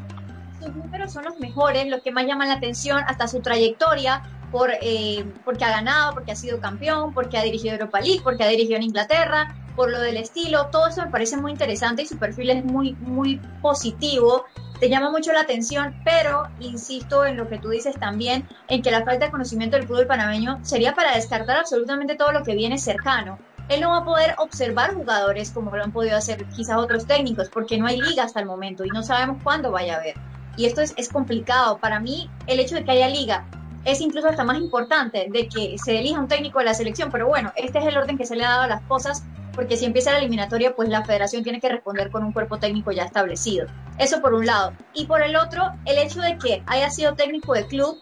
sus 0.64 0.74
números 0.74 1.12
son 1.12 1.24
los 1.24 1.38
mejores, 1.38 1.86
los 1.88 2.02
que 2.02 2.10
más 2.10 2.26
llaman 2.26 2.48
la 2.48 2.54
atención, 2.54 3.02
hasta 3.06 3.28
su 3.28 3.40
trayectoria, 3.40 4.22
por, 4.50 4.70
eh, 4.80 5.24
porque 5.44 5.64
ha 5.64 5.70
ganado, 5.70 6.14
porque 6.14 6.32
ha 6.32 6.36
sido 6.36 6.60
campeón, 6.60 7.12
porque 7.12 7.38
ha 7.38 7.42
dirigido 7.42 7.74
Europa 7.74 8.00
League, 8.00 8.20
porque 8.22 8.44
ha 8.44 8.48
dirigido 8.48 8.76
en 8.76 8.84
Inglaterra, 8.84 9.54
por 9.74 9.90
lo 9.90 10.00
del 10.00 10.16
estilo, 10.16 10.66
todo 10.70 10.86
eso 10.86 11.02
me 11.02 11.10
parece 11.10 11.36
muy 11.36 11.50
interesante 11.50 12.02
y 12.02 12.06
su 12.06 12.16
perfil 12.16 12.50
es 12.50 12.64
muy, 12.64 12.92
muy 13.00 13.40
positivo 13.60 14.44
te 14.80 14.88
llama 14.88 15.10
mucho 15.10 15.32
la 15.32 15.40
atención, 15.40 15.94
pero 16.04 16.48
insisto 16.60 17.24
en 17.24 17.36
lo 17.36 17.48
que 17.48 17.58
tú 17.58 17.70
dices 17.70 17.94
también, 17.98 18.46
en 18.68 18.82
que 18.82 18.90
la 18.90 19.04
falta 19.04 19.26
de 19.26 19.30
conocimiento 19.30 19.76
del 19.76 19.86
fútbol 19.86 20.06
panameño 20.06 20.58
sería 20.62 20.94
para 20.94 21.14
descartar 21.14 21.56
absolutamente 21.56 22.16
todo 22.16 22.32
lo 22.32 22.42
que 22.42 22.54
viene 22.54 22.76
cercano. 22.78 23.38
Él 23.68 23.80
no 23.80 23.90
va 23.90 23.98
a 23.98 24.04
poder 24.04 24.34
observar 24.36 24.94
jugadores 24.94 25.52
como 25.52 25.74
lo 25.74 25.82
han 25.82 25.92
podido 25.92 26.16
hacer 26.16 26.44
quizás 26.54 26.76
otros 26.76 27.06
técnicos, 27.06 27.48
porque 27.48 27.78
no 27.78 27.86
hay 27.86 27.98
liga 27.98 28.24
hasta 28.24 28.40
el 28.40 28.46
momento 28.46 28.84
y 28.84 28.88
no 28.88 29.02
sabemos 29.02 29.42
cuándo 29.42 29.70
vaya 29.70 29.94
a 29.94 30.00
haber. 30.00 30.16
Y 30.56 30.66
esto 30.66 30.80
es, 30.80 30.94
es 30.96 31.08
complicado. 31.08 31.78
Para 31.78 32.00
mí, 32.00 32.30
el 32.46 32.60
hecho 32.60 32.74
de 32.74 32.84
que 32.84 32.92
haya 32.92 33.08
liga 33.08 33.44
es 33.84 34.00
incluso 34.00 34.28
hasta 34.28 34.44
más 34.44 34.58
importante 34.58 35.28
de 35.30 35.48
que 35.48 35.76
se 35.78 35.98
elija 35.98 36.18
un 36.18 36.28
técnico 36.28 36.58
de 36.58 36.64
la 36.64 36.74
selección, 36.74 37.10
pero 37.10 37.26
bueno, 37.26 37.52
este 37.56 37.78
es 37.78 37.86
el 37.86 37.96
orden 37.96 38.16
que 38.16 38.26
se 38.26 38.36
le 38.36 38.44
ha 38.44 38.50
dado 38.50 38.62
a 38.62 38.66
las 38.66 38.82
cosas, 38.82 39.24
porque 39.54 39.76
si 39.76 39.84
empieza 39.84 40.12
la 40.12 40.18
eliminatoria, 40.18 40.74
pues 40.74 40.88
la 40.88 41.04
federación 41.04 41.42
tiene 41.42 41.60
que 41.60 41.68
responder 41.68 42.10
con 42.10 42.24
un 42.24 42.32
cuerpo 42.32 42.58
técnico 42.58 42.92
ya 42.92 43.04
establecido. 43.04 43.66
Eso 43.98 44.20
por 44.20 44.34
un 44.34 44.46
lado. 44.46 44.72
Y 44.94 45.06
por 45.06 45.22
el 45.22 45.36
otro, 45.36 45.72
el 45.84 45.98
hecho 45.98 46.20
de 46.20 46.38
que 46.38 46.62
haya 46.66 46.90
sido 46.90 47.14
técnico 47.14 47.52
de 47.52 47.66
club 47.66 47.98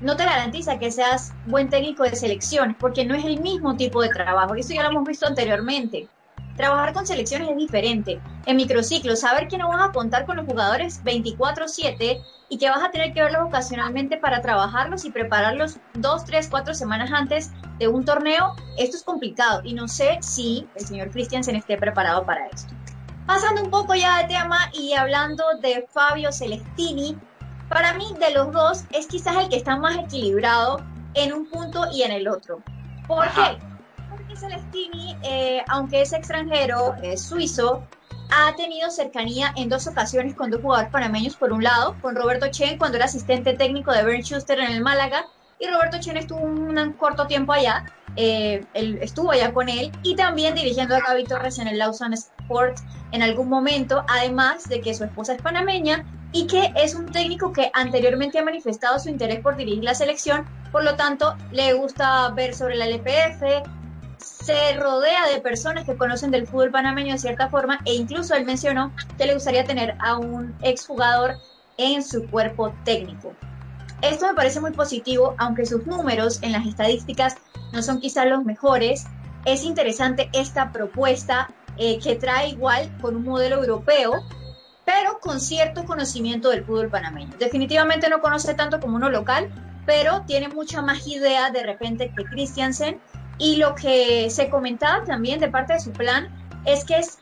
no 0.00 0.16
te 0.16 0.24
garantiza 0.24 0.78
que 0.78 0.92
seas 0.92 1.32
buen 1.46 1.68
técnico 1.68 2.04
de 2.04 2.14
selección, 2.14 2.76
porque 2.78 3.04
no 3.04 3.14
es 3.14 3.24
el 3.24 3.40
mismo 3.40 3.76
tipo 3.76 4.02
de 4.02 4.10
trabajo. 4.10 4.54
Eso 4.54 4.74
ya 4.74 4.82
lo 4.84 4.90
hemos 4.90 5.04
visto 5.04 5.26
anteriormente. 5.26 6.08
Trabajar 6.58 6.92
con 6.92 7.06
selecciones 7.06 7.50
es 7.50 7.56
diferente. 7.56 8.20
En 8.46 8.56
microciclos, 8.56 9.20
saber 9.20 9.46
que 9.46 9.58
no 9.58 9.68
vas 9.68 9.88
a 9.88 9.92
contar 9.92 10.26
con 10.26 10.38
los 10.38 10.44
jugadores 10.44 11.04
24/7 11.04 12.20
y 12.48 12.58
que 12.58 12.68
vas 12.68 12.82
a 12.82 12.90
tener 12.90 13.12
que 13.14 13.22
verlos 13.22 13.46
ocasionalmente 13.46 14.16
para 14.16 14.42
trabajarlos 14.42 15.04
y 15.04 15.12
prepararlos 15.12 15.76
dos, 15.94 16.24
tres, 16.24 16.48
cuatro 16.50 16.74
semanas 16.74 17.12
antes 17.12 17.52
de 17.78 17.86
un 17.86 18.04
torneo, 18.04 18.56
esto 18.76 18.96
es 18.96 19.04
complicado 19.04 19.60
y 19.62 19.72
no 19.72 19.86
sé 19.86 20.18
si 20.20 20.66
el 20.74 20.84
señor 20.84 21.12
Christiansen 21.12 21.54
esté 21.54 21.78
preparado 21.78 22.26
para 22.26 22.48
esto. 22.48 22.74
Pasando 23.24 23.62
un 23.62 23.70
poco 23.70 23.94
ya 23.94 24.18
de 24.18 24.24
tema 24.24 24.58
y 24.72 24.94
hablando 24.94 25.44
de 25.62 25.86
Fabio 25.92 26.32
Celestini, 26.32 27.16
para 27.68 27.94
mí 27.94 28.06
de 28.18 28.32
los 28.32 28.50
dos 28.50 28.84
es 28.90 29.06
quizás 29.06 29.36
el 29.36 29.48
que 29.48 29.58
está 29.58 29.76
más 29.76 29.96
equilibrado 29.96 30.78
en 31.14 31.32
un 31.32 31.48
punto 31.48 31.84
y 31.92 32.02
en 32.02 32.10
el 32.10 32.26
otro. 32.26 32.60
¿Por 33.06 33.28
qué? 33.28 33.67
Celestini, 34.38 35.16
eh, 35.22 35.62
aunque 35.68 36.02
es 36.02 36.12
extranjero, 36.12 36.94
es 37.02 37.22
suizo, 37.22 37.82
ha 38.30 38.54
tenido 38.56 38.90
cercanía 38.90 39.52
en 39.56 39.68
dos 39.68 39.86
ocasiones 39.86 40.34
con 40.34 40.50
dos 40.50 40.60
jugadores 40.60 40.90
panameños, 40.90 41.36
por 41.36 41.52
un 41.52 41.62
lado, 41.64 41.96
con 42.00 42.14
Roberto 42.14 42.48
Chen 42.48 42.78
cuando 42.78 42.96
era 42.96 43.06
asistente 43.06 43.54
técnico 43.54 43.92
de 43.92 44.04
Bernd 44.04 44.24
Schuster 44.24 44.60
en 44.60 44.72
el 44.72 44.82
Málaga, 44.82 45.26
y 45.58 45.66
Roberto 45.66 45.98
Chen 45.98 46.16
estuvo 46.16 46.40
un 46.40 46.92
corto 46.92 47.26
tiempo 47.26 47.52
allá, 47.52 47.84
eh, 48.16 48.64
él 48.74 48.98
estuvo 49.02 49.32
allá 49.32 49.52
con 49.52 49.68
él, 49.68 49.90
y 50.02 50.14
también 50.14 50.54
dirigiendo 50.54 50.94
a 50.94 51.00
Gaby 51.00 51.24
Torres 51.24 51.58
en 51.58 51.68
el 51.68 51.78
Lausanne 51.78 52.14
Sport 52.14 52.78
en 53.12 53.22
algún 53.22 53.48
momento, 53.48 54.04
además 54.08 54.68
de 54.68 54.80
que 54.80 54.94
su 54.94 55.04
esposa 55.04 55.34
es 55.34 55.42
panameña 55.42 56.04
y 56.32 56.46
que 56.46 56.72
es 56.76 56.94
un 56.94 57.06
técnico 57.06 57.52
que 57.52 57.70
anteriormente 57.72 58.38
ha 58.38 58.44
manifestado 58.44 58.98
su 58.98 59.08
interés 59.08 59.40
por 59.40 59.56
dirigir 59.56 59.82
la 59.82 59.94
selección, 59.94 60.46
por 60.70 60.84
lo 60.84 60.94
tanto 60.94 61.34
le 61.50 61.72
gusta 61.72 62.28
ver 62.30 62.54
sobre 62.54 62.76
la 62.76 62.86
LPF, 62.86 63.66
se 64.18 64.74
rodea 64.74 65.26
de 65.26 65.40
personas 65.40 65.84
que 65.84 65.96
conocen 65.96 66.30
del 66.30 66.46
fútbol 66.46 66.70
panameño 66.70 67.12
de 67.12 67.18
cierta 67.18 67.48
forma 67.48 67.80
e 67.84 67.94
incluso 67.94 68.34
él 68.34 68.44
mencionó 68.44 68.92
que 69.16 69.26
le 69.26 69.34
gustaría 69.34 69.64
tener 69.64 69.96
a 70.00 70.16
un 70.16 70.56
exjugador 70.62 71.36
en 71.76 72.02
su 72.02 72.28
cuerpo 72.28 72.74
técnico. 72.84 73.32
Esto 74.02 74.26
me 74.26 74.34
parece 74.34 74.60
muy 74.60 74.72
positivo, 74.72 75.34
aunque 75.38 75.66
sus 75.66 75.86
números 75.86 76.40
en 76.42 76.52
las 76.52 76.66
estadísticas 76.66 77.36
no 77.72 77.82
son 77.82 78.00
quizás 78.00 78.26
los 78.26 78.44
mejores. 78.44 79.06
Es 79.44 79.64
interesante 79.64 80.30
esta 80.32 80.70
propuesta 80.72 81.50
eh, 81.76 81.98
que 81.98 82.16
trae 82.16 82.50
igual 82.50 82.96
con 83.00 83.16
un 83.16 83.24
modelo 83.24 83.56
europeo, 83.56 84.12
pero 84.84 85.18
con 85.20 85.40
cierto 85.40 85.84
conocimiento 85.84 86.50
del 86.50 86.64
fútbol 86.64 86.90
panameño. 86.90 87.36
Definitivamente 87.38 88.08
no 88.08 88.20
conoce 88.20 88.54
tanto 88.54 88.80
como 88.80 88.96
uno 88.96 89.10
local, 89.10 89.50
pero 89.84 90.22
tiene 90.26 90.48
mucha 90.48 90.82
más 90.82 91.06
idea 91.06 91.50
de 91.50 91.62
repente 91.62 92.12
que 92.16 92.24
Christiansen 92.24 93.00
y 93.38 93.56
lo 93.56 93.74
que 93.74 94.30
se 94.30 94.48
comentaba 94.50 95.04
también 95.04 95.40
de 95.40 95.48
parte 95.48 95.74
de 95.74 95.80
su 95.80 95.92
plan 95.92 96.28
es 96.64 96.84
que 96.84 96.98
es 96.98 97.18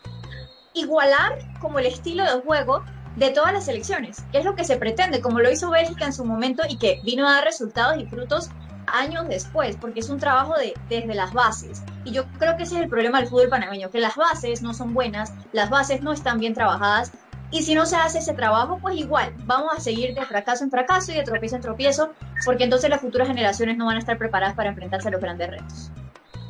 igualar 0.75 1.39
como 1.61 1.79
el 1.79 1.87
estilo 1.87 2.25
de 2.25 2.41
juego 2.43 2.85
de 3.17 3.31
todas 3.31 3.53
las 3.53 3.65
selecciones, 3.65 4.23
que 4.31 4.39
es 4.39 4.45
lo 4.45 4.55
que 4.55 4.65
se 4.65 4.77
pretende, 4.77 5.21
como 5.21 5.41
lo 5.41 5.51
hizo 5.51 5.71
Bélgica 5.71 6.05
en 6.05 6.13
su 6.13 6.25
momento 6.25 6.63
y 6.69 6.77
que 6.77 7.01
vino 7.05 7.27
a 7.27 7.33
dar 7.33 7.45
resultados 7.45 8.01
y 8.01 8.07
frutos 8.07 8.51
años 8.87 9.27
después, 9.29 9.77
porque 9.77 10.01
es 10.01 10.11
un 10.11 10.19
trabajo 10.19 10.55
de, 10.55 10.75
desde 10.89 11.15
las 11.15 11.33
bases. 11.33 11.83
Y 12.05 12.13
yo 12.13 12.25
creo 12.39 12.57
que 12.57 12.65
ese 12.65 12.77
es 12.77 12.83
el 12.83 12.89
problema 12.89 13.19
del 13.19 13.29
fútbol 13.29 13.49
panameño, 13.49 13.91
que 13.91 14.01
las 14.01 14.17
bases 14.17 14.63
no 14.63 14.75
son 14.75 14.95
buenas, 14.95 15.33
las 15.53 15.71
bases 15.71 16.03
no 16.03 16.13
están 16.13 16.39
bien 16.39 16.55
trabajadas, 16.55 17.11
y 17.51 17.63
si 17.63 17.75
no 17.75 17.87
se 17.87 17.97
hace 17.97 18.19
ese 18.19 18.35
trabajo, 18.35 18.79
pues 18.81 18.97
igual 18.97 19.33
vamos 19.45 19.73
a 19.77 19.81
seguir 19.81 20.15
de 20.15 20.25
fracaso 20.25 20.65
en 20.65 20.71
fracaso 20.71 21.13
y 21.13 21.15
de 21.15 21.23
tropiezo 21.23 21.57
en 21.57 21.63
tropiezo, 21.63 22.13
porque 22.45 22.65
entonces 22.65 22.91
las 22.91 23.01
futuras 23.01 23.29
generaciones 23.29 23.77
no 23.77 23.87
van 23.87 23.97
a 23.97 24.01
estar 24.01 24.19
preparadas 24.19 24.57
para 24.57 24.71
enfrentarse 24.71 25.09
a 25.09 25.13
los 25.13 25.21
grandes 25.21 25.51
retos. 25.51 25.91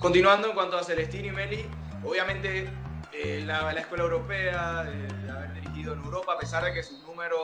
Continuando 0.01 0.49
en 0.49 0.55
cuanto 0.55 0.77
a 0.77 0.85
Celestini 0.85 1.29
y 1.29 1.33
Meli, 1.33 1.67
obviamente 2.05 2.69
eh, 3.13 3.43
la, 3.47 3.73
escuela 3.73 4.05
europea, 4.05 4.85
de 4.85 5.31
haber 5.31 5.55
dirigido 5.55 5.95
en 5.95 6.01
Europa, 6.01 6.35
a 6.35 6.39
pesar 6.39 6.65
de 6.65 6.75
que 6.75 6.83
sus 6.83 7.03
números 7.05 7.41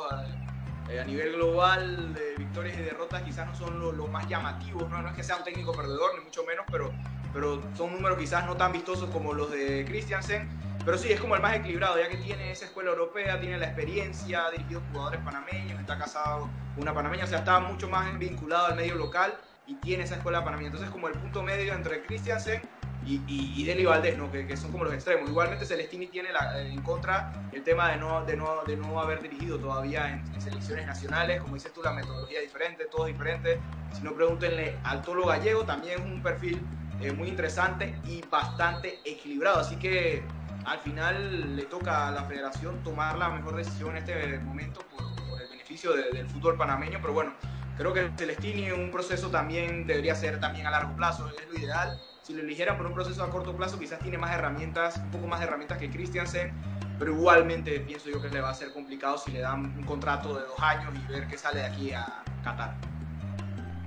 eh, 0.90 1.00
a, 1.00 1.04
nivel 1.04 1.32
global 1.32 2.12
de 2.12 2.34
victorias 2.36 2.76
y 2.78 2.82
derrotas 2.82 3.22
quizás 3.22 3.46
no 3.46 3.54
son 3.54 3.96
los 3.96 4.10
más 4.10 4.28
llamativos, 4.28 4.88
¿no? 4.90 5.08
es 5.08 5.14
que 5.14 5.22
sea 5.22 5.36
un 5.36 5.44
técnico 5.44 5.72
perdedor, 5.72 6.10
ni 6.18 6.24
mucho 6.24 6.44
menos, 6.44 6.66
pero, 6.70 6.92
pero 7.32 7.62
son 7.74 7.94
números 7.94 8.18
quizás 8.18 8.44
no 8.44 8.54
tan 8.54 8.72
vistosos 8.72 9.08
como 9.10 9.32
los 9.32 9.50
de 9.50 9.84
Christiansen. 9.86 10.48
Pero 10.84 10.98
sí, 10.98 11.12
es 11.12 11.20
como 11.20 11.36
el 11.36 11.42
más 11.42 11.54
equilibrado, 11.54 11.96
ya 11.96 12.08
que 12.08 12.16
tiene 12.16 12.50
esa 12.50 12.64
escuela 12.64 12.90
europea, 12.90 13.40
tiene 13.40 13.56
la 13.56 13.66
experiencia, 13.66 14.46
ha 14.46 14.50
dirigido 14.50 14.82
jugadores 14.90 15.20
panameños, 15.20 15.80
está 15.80 15.96
casado 15.96 16.50
con 16.74 16.82
una 16.82 16.92
panameña, 16.92 17.24
o 17.24 17.28
sea, 17.28 17.38
está 17.38 17.60
mucho 17.60 17.88
más 17.88 18.18
vinculado 18.18 18.66
al 18.66 18.74
medio 18.74 18.96
local 18.96 19.32
y 19.66 19.74
tiene 19.76 20.04
esa 20.04 20.16
escuela 20.16 20.44
para 20.44 20.56
mí. 20.56 20.66
Entonces, 20.66 20.90
como 20.90 21.08
el 21.08 21.14
punto 21.14 21.42
medio 21.42 21.72
entre 21.72 22.02
Christiansen 22.02 22.62
y, 23.06 23.14
y, 23.26 23.54
y 23.56 23.64
Deli 23.64 23.84
Valdés, 23.84 24.16
¿no? 24.16 24.30
Que, 24.30 24.46
que, 24.46 24.56
son 24.56 24.70
como 24.72 24.84
los 24.84 24.94
extremos. 24.94 25.28
Igualmente, 25.28 25.66
Celestini 25.66 26.06
tiene 26.06 26.32
la, 26.32 26.60
en 26.60 26.80
contra 26.82 27.32
el 27.52 27.62
tema 27.62 27.90
de 27.90 27.96
no, 27.96 28.24
de, 28.24 28.36
no, 28.36 28.62
de 28.64 28.76
no 28.76 29.00
haber 29.00 29.22
dirigido 29.22 29.58
todavía 29.58 30.08
en, 30.10 30.40
selecciones 30.40 30.86
nacionales. 30.86 31.40
Como 31.40 31.54
dices 31.54 31.72
tú, 31.72 31.82
la 31.82 31.92
metodología 31.92 32.38
es 32.38 32.44
diferente, 32.44 32.86
todo 32.86 33.06
diferente. 33.06 33.60
Si 33.92 34.02
no, 34.02 34.12
pregúntenle 34.12 34.76
al 34.84 35.02
Tolo 35.02 35.26
Gallego, 35.26 35.64
también 35.64 36.00
es 36.00 36.04
un 36.04 36.22
perfil 36.22 36.60
eh, 37.00 37.12
muy 37.12 37.28
interesante 37.28 37.98
y 38.04 38.22
bastante 38.30 39.00
equilibrado. 39.04 39.60
Así 39.60 39.76
que 39.76 40.22
al 40.64 40.78
final 40.80 41.56
le 41.56 41.64
toca 41.64 42.08
a 42.08 42.10
la 42.12 42.24
federación 42.24 42.82
tomar 42.84 43.18
la 43.18 43.28
mejor 43.28 43.56
decisión 43.56 43.90
en 43.90 43.96
este 43.98 44.38
momento 44.38 44.80
por, 44.88 45.02
el 45.40 45.48
beneficio 45.48 45.92
de, 45.92 46.10
del 46.10 46.28
fútbol 46.28 46.56
panameño. 46.56 46.98
Pero 47.00 47.12
bueno, 47.12 47.34
Creo 47.76 47.92
que 47.92 48.10
Celestini 48.16 48.70
un 48.70 48.90
proceso 48.90 49.30
también 49.30 49.86
debería 49.86 50.14
ser 50.14 50.40
también 50.40 50.66
a 50.66 50.70
largo 50.70 50.94
plazo, 50.94 51.28
es 51.28 51.48
lo 51.48 51.58
ideal. 51.58 51.98
Si 52.22 52.34
lo 52.34 52.42
eligieran 52.42 52.76
por 52.76 52.86
un 52.86 52.94
proceso 52.94 53.24
a 53.24 53.30
corto 53.30 53.56
plazo, 53.56 53.78
quizás 53.78 53.98
tiene 53.98 54.18
más 54.18 54.32
herramientas, 54.32 54.96
un 54.98 55.10
poco 55.10 55.26
más 55.26 55.40
de 55.40 55.46
herramientas 55.46 55.78
que 55.78 55.90
Christiansen, 55.90 56.52
pero 56.98 57.12
igualmente 57.12 57.80
pienso 57.80 58.10
yo 58.10 58.20
que 58.20 58.28
le 58.28 58.40
va 58.40 58.50
a 58.50 58.54
ser 58.54 58.72
complicado 58.72 59.18
si 59.18 59.32
le 59.32 59.40
dan 59.40 59.76
un 59.76 59.84
contrato 59.84 60.34
de 60.34 60.42
dos 60.42 60.58
años 60.60 60.92
y 60.94 61.12
ver 61.12 61.26
qué 61.26 61.36
sale 61.36 61.60
de 61.60 61.66
aquí 61.66 61.92
a 61.92 62.22
Qatar. 62.44 62.76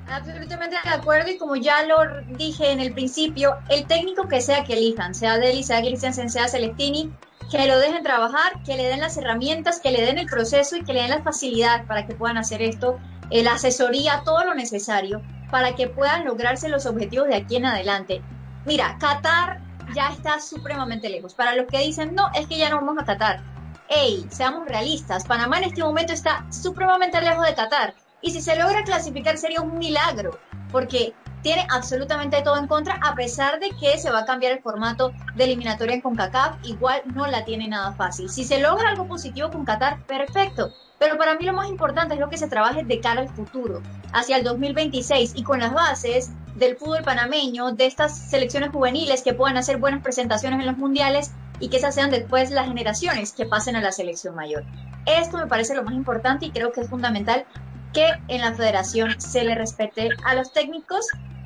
Absolutamente 0.07 0.75
de 0.83 0.89
acuerdo 0.89 1.31
y 1.31 1.37
como 1.37 1.55
ya 1.55 1.83
lo 1.83 1.97
dije 2.37 2.71
en 2.71 2.79
el 2.79 2.93
principio, 2.93 3.57
el 3.69 3.87
técnico 3.87 4.27
que 4.27 4.41
sea 4.41 4.63
que 4.63 4.73
elijan, 4.73 5.15
sea 5.15 5.37
Deli, 5.37 5.63
sea 5.63 5.81
Christiansen, 5.81 6.29
sea 6.29 6.47
Celestini, 6.47 7.11
que 7.49 7.65
lo 7.67 7.79
dejen 7.79 8.03
trabajar, 8.03 8.61
que 8.63 8.75
le 8.75 8.83
den 8.83 8.99
las 8.99 9.17
herramientas, 9.17 9.79
que 9.79 9.91
le 9.91 10.01
den 10.01 10.17
el 10.17 10.25
proceso 10.25 10.75
y 10.75 10.83
que 10.83 10.93
le 10.93 11.01
den 11.01 11.11
la 11.11 11.23
facilidad 11.23 11.85
para 11.85 12.05
que 12.05 12.13
puedan 12.13 12.37
hacer 12.37 12.61
esto 12.61 12.99
la 13.31 13.53
asesoría, 13.53 14.21
todo 14.23 14.43
lo 14.43 14.53
necesario 14.53 15.21
para 15.51 15.75
que 15.75 15.87
puedan 15.87 16.25
lograrse 16.25 16.69
los 16.69 16.85
objetivos 16.85 17.27
de 17.27 17.35
aquí 17.35 17.55
en 17.55 17.65
adelante. 17.65 18.21
Mira, 18.65 18.97
Qatar 18.99 19.61
ya 19.93 20.09
está 20.09 20.39
supremamente 20.39 21.09
lejos. 21.09 21.33
Para 21.33 21.55
los 21.55 21.67
que 21.67 21.79
dicen, 21.79 22.15
no, 22.15 22.29
es 22.33 22.47
que 22.47 22.57
ya 22.57 22.69
no 22.69 22.77
vamos 22.77 22.97
a 22.99 23.05
Qatar. 23.05 23.41
Ey, 23.87 24.25
seamos 24.29 24.67
realistas, 24.67 25.25
Panamá 25.25 25.59
en 25.59 25.65
este 25.65 25.83
momento 25.83 26.13
está 26.13 26.45
supremamente 26.51 27.21
lejos 27.21 27.45
de 27.45 27.53
Qatar. 27.53 27.93
Y 28.21 28.31
si 28.31 28.41
se 28.41 28.55
logra 28.55 28.83
clasificar 28.83 29.37
sería 29.37 29.61
un 29.61 29.77
milagro, 29.77 30.39
porque 30.71 31.13
tiene 31.45 31.67
absolutamente 31.69 32.41
todo 32.41 32.57
en 32.57 32.65
contra, 32.65 32.99
a 33.03 33.13
pesar 33.13 33.59
de 33.59 33.69
que 33.69 33.99
se 33.99 34.09
va 34.09 34.21
a 34.21 34.25
cambiar 34.25 34.53
el 34.53 34.63
formato 34.63 35.13
de 35.35 35.43
eliminatoria 35.43 35.93
en 35.93 36.01
CONCACAF, 36.01 36.55
igual 36.63 37.03
no 37.13 37.27
la 37.27 37.45
tiene 37.45 37.67
nada 37.67 37.93
fácil. 37.93 38.31
Si 38.31 38.43
se 38.43 38.59
logra 38.59 38.89
algo 38.89 39.05
positivo 39.07 39.51
con 39.51 39.63
Qatar, 39.63 40.01
perfecto. 40.07 40.73
Pero 40.97 41.19
para 41.19 41.35
mí 41.35 41.45
lo 41.45 41.53
más 41.53 41.69
importante 41.69 42.15
es 42.15 42.19
lo 42.19 42.31
que 42.31 42.39
se 42.39 42.47
trabaje 42.47 42.83
de 42.83 42.99
cara 42.99 43.21
al 43.21 43.29
futuro, 43.29 43.83
hacia 44.11 44.37
el 44.37 44.43
2026 44.43 45.33
y 45.35 45.43
con 45.43 45.59
las 45.59 45.71
bases 45.71 46.31
del 46.55 46.77
fútbol 46.77 47.03
panameño, 47.03 47.73
de 47.73 47.85
estas 47.85 48.17
selecciones 48.17 48.71
juveniles 48.71 49.21
que 49.21 49.35
puedan 49.35 49.57
hacer 49.57 49.77
buenas 49.77 50.01
presentaciones 50.01 50.59
en 50.61 50.65
los 50.65 50.77
mundiales 50.77 51.31
y 51.59 51.69
que 51.69 51.77
esas 51.77 51.93
sean 51.93 52.09
después 52.09 52.49
las 52.49 52.65
generaciones 52.65 53.33
que 53.33 53.45
pasen 53.45 53.75
a 53.75 53.81
la 53.81 53.91
selección 53.91 54.33
mayor. 54.33 54.63
Esto 55.05 55.37
me 55.37 55.45
parece 55.45 55.75
lo 55.75 55.83
más 55.83 55.93
importante 55.93 56.47
y 56.47 56.49
creo 56.49 56.71
que 56.71 56.81
es 56.81 56.89
fundamental 56.89 57.45
que 57.93 58.09
en 58.29 58.41
la 58.41 58.55
federación 58.55 59.21
se 59.21 59.43
le 59.43 59.53
respete 59.53 60.09
a 60.25 60.33
los 60.33 60.51
técnicos 60.51 61.05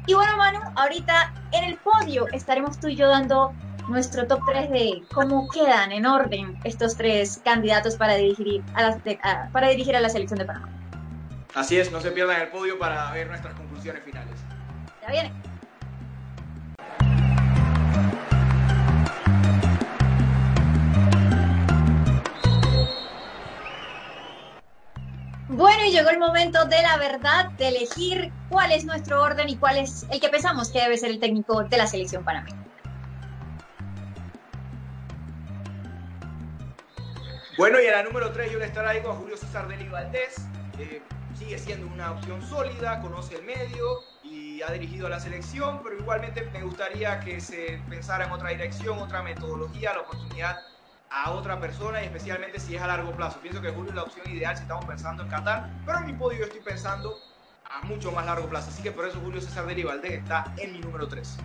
y 0.10 0.13
bueno, 0.16 0.38
Manu, 0.38 0.60
ahorita 0.75 1.32
en 1.51 1.66
el 1.66 1.78
podio 1.78 2.28
estaremos 2.30 2.80
tú 2.80 2.88
y 2.88 2.96
yo 2.96 3.08
dando 3.08 3.54
nuestro 3.89 4.25
top 4.25 4.42
3 4.48 4.72
de 4.72 5.04
cómo 5.13 5.48
quedan 5.50 5.92
en 5.92 6.08
orden 6.08 6.60
estos 6.63 6.98
tres 6.98 7.39
candidatos 7.46 7.96
para 7.96 8.16
dirigir 8.16 8.63
a 8.74 8.82
la, 8.82 9.50
para 9.51 9.70
dirigir 9.70 9.96
a 9.96 10.01
la 10.01 10.10
selección 10.10 10.39
de 10.39 10.46
Panamá. 10.46 10.68
Así 11.54 11.78
es, 11.78 11.92
no 11.92 12.01
se 12.01 12.10
pierdan 12.10 12.42
el 12.42 12.48
podio 12.48 12.80
para 12.80 13.12
ver 13.12 13.28
nuestras 13.28 13.54
conclusiones 13.54 14.04
finales. 14.04 14.34
Ya 15.04 15.12
viene. 15.12 15.49
Bueno, 25.60 25.84
y 25.84 25.92
llegó 25.92 26.10
el 26.10 26.20
momento 26.20 26.63
de 26.68 26.82
la 26.82 26.96
verdad, 26.96 27.50
de 27.58 27.68
elegir 27.68 28.32
cuál 28.48 28.72
es 28.72 28.86
nuestro 28.86 29.22
orden 29.22 29.50
y 29.50 29.58
cuál 29.58 29.78
es 29.78 30.06
el 30.10 30.22
que 30.22 30.30
pensamos 30.30 30.72
que 30.72 30.80
debe 30.80 30.98
ser 30.98 31.10
el 31.10 31.20
técnico 31.20 31.66
de 31.66 31.75
la 31.75 31.86
selección 31.86 32.24
panameña. 32.24 32.63
Bueno, 37.58 37.82
y 37.82 37.88
en 37.88 37.92
la 37.92 38.04
número 38.04 38.32
3 38.32 38.54
yo 38.54 38.58
le 38.58 38.70
traigo 38.70 39.12
a 39.12 39.16
Julio 39.16 39.36
César 39.36 39.68
Deli 39.68 39.89
Valdés. 39.89 40.36
sigue 41.38 41.60
siendo 41.60 41.88
una 41.88 42.12
opción 42.13 42.42
sólida, 42.42 43.01
conoce 43.01 43.36
el 43.36 43.44
medio 43.44 44.00
y 44.24 44.62
ha 44.62 44.72
dirigido 44.72 45.08
a 45.08 45.10
la 45.10 45.20
selección, 45.20 45.84
pero 45.84 46.00
igualmente 46.00 46.50
me 46.54 46.63
gustaría 46.63 47.20
que 47.20 47.42
se 47.42 47.82
pensara 47.89 48.28
en 48.28 48.32
otra 48.32 48.51
dirección, 48.51 48.98
otra 49.00 49.24
metodología, 49.24 49.94
la 49.94 50.01
oportunidad 50.04 50.69
a 51.12 51.32
otra 51.32 51.60
persona 51.60 52.01
y 52.01 52.06
especialmente 52.06 52.60
si 52.60 52.75
es 52.75 52.82
a 52.82 52.88
largo 52.88 53.12
plazo. 53.12 53.39
Pienso 53.42 53.62
que 53.62 53.70
Julio 53.70 53.89
es 53.89 53.96
la 53.96 54.04
opción 54.04 54.30
ideal 54.30 54.56
si 54.56 54.63
estamos 54.63 54.86
pensando 54.86 55.24
en 55.24 55.30
Qatar, 55.30 55.70
pero 55.86 56.00
en 56.00 56.06
mi 56.06 56.13
podio 56.13 56.39
yo 56.39 56.46
estoy 56.46 56.62
pensando 56.62 57.18
a 57.70 57.86
mucho 57.86 58.12
más 58.12 58.25
largo 58.25 58.48
plazo. 58.48 58.70
Así 58.70 58.82
que 58.84 58.92
por 58.92 59.08
eso 59.08 59.20
Julio 59.24 59.42
César 59.42 59.66
de 59.66 60.16
está 60.16 60.54
en 60.58 60.74
mi 60.74 60.80
número 60.80 61.08
3. 61.08 61.38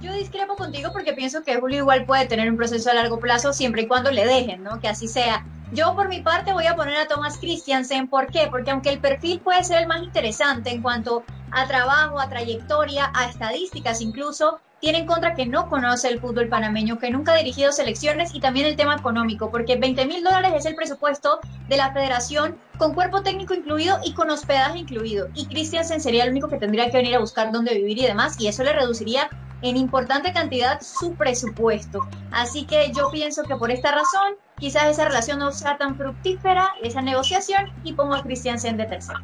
Yo 0.00 0.14
discrepo 0.14 0.56
contigo 0.56 0.92
porque 0.92 1.12
pienso 1.12 1.42
que 1.42 1.60
Julio 1.60 1.78
igual 1.78 2.06
puede 2.06 2.26
tener 2.26 2.50
un 2.50 2.56
proceso 2.56 2.90
a 2.90 2.94
largo 2.94 3.20
plazo 3.20 3.52
siempre 3.52 3.82
y 3.82 3.86
cuando 3.86 4.10
le 4.10 4.24
dejen, 4.24 4.62
¿no? 4.62 4.80
Que 4.80 4.88
así 4.88 5.08
sea. 5.08 5.44
Yo 5.72 5.94
por 5.94 6.08
mi 6.08 6.20
parte 6.20 6.52
voy 6.52 6.66
a 6.66 6.74
poner 6.74 6.96
a 6.96 7.06
Thomas 7.06 7.36
Christiansen. 7.36 8.08
¿Por 8.08 8.28
qué? 8.28 8.48
Porque 8.50 8.70
aunque 8.70 8.88
el 8.88 8.98
perfil 8.98 9.40
puede 9.40 9.62
ser 9.62 9.82
el 9.82 9.86
más 9.86 10.02
interesante 10.02 10.70
en 10.70 10.80
cuanto 10.80 11.22
a 11.52 11.66
trabajo, 11.66 12.18
a 12.18 12.28
trayectoria, 12.28 13.12
a 13.14 13.26
estadísticas 13.26 14.00
incluso, 14.00 14.60
tiene 14.80 14.98
en 14.98 15.06
contra 15.06 15.34
que 15.34 15.46
no 15.46 15.68
conoce 15.68 16.08
el 16.08 16.20
fútbol 16.20 16.48
panameño, 16.48 16.98
que 16.98 17.10
nunca 17.10 17.32
ha 17.32 17.36
dirigido 17.36 17.70
selecciones 17.70 18.34
y 18.34 18.40
también 18.40 18.66
el 18.66 18.76
tema 18.76 18.96
económico, 18.96 19.50
porque 19.50 19.76
20 19.76 20.06
mil 20.06 20.24
dólares 20.24 20.52
es 20.56 20.66
el 20.66 20.74
presupuesto 20.74 21.40
de 21.68 21.76
la 21.76 21.92
federación 21.92 22.56
con 22.78 22.94
cuerpo 22.94 23.22
técnico 23.22 23.54
incluido 23.54 23.98
y 24.04 24.14
con 24.14 24.30
hospedaje 24.30 24.78
incluido. 24.78 25.28
Y 25.34 25.46
Christiansen 25.46 26.00
sería 26.00 26.24
el 26.24 26.30
único 26.30 26.48
que 26.48 26.58
tendría 26.58 26.90
que 26.90 26.96
venir 26.96 27.14
a 27.14 27.20
buscar 27.20 27.52
dónde 27.52 27.74
vivir 27.74 27.98
y 27.98 28.06
demás, 28.06 28.40
y 28.40 28.48
eso 28.48 28.64
le 28.64 28.72
reduciría 28.72 29.28
en 29.62 29.76
importante 29.76 30.32
cantidad 30.32 30.80
su 30.80 31.14
presupuesto. 31.14 32.00
Así 32.30 32.64
que 32.64 32.92
yo 32.96 33.10
pienso 33.10 33.42
que 33.42 33.56
por 33.56 33.70
esta 33.70 33.92
razón 33.92 34.34
quizás 34.58 34.84
esa 34.84 35.04
relación 35.04 35.38
no 35.38 35.52
sea 35.52 35.76
tan 35.76 35.96
fructífera, 35.96 36.70
esa 36.82 37.02
negociación, 37.02 37.70
y 37.84 37.92
pongo 37.92 38.14
a 38.14 38.22
Christiansen 38.22 38.76
de 38.76 38.86
tercero. 38.86 39.20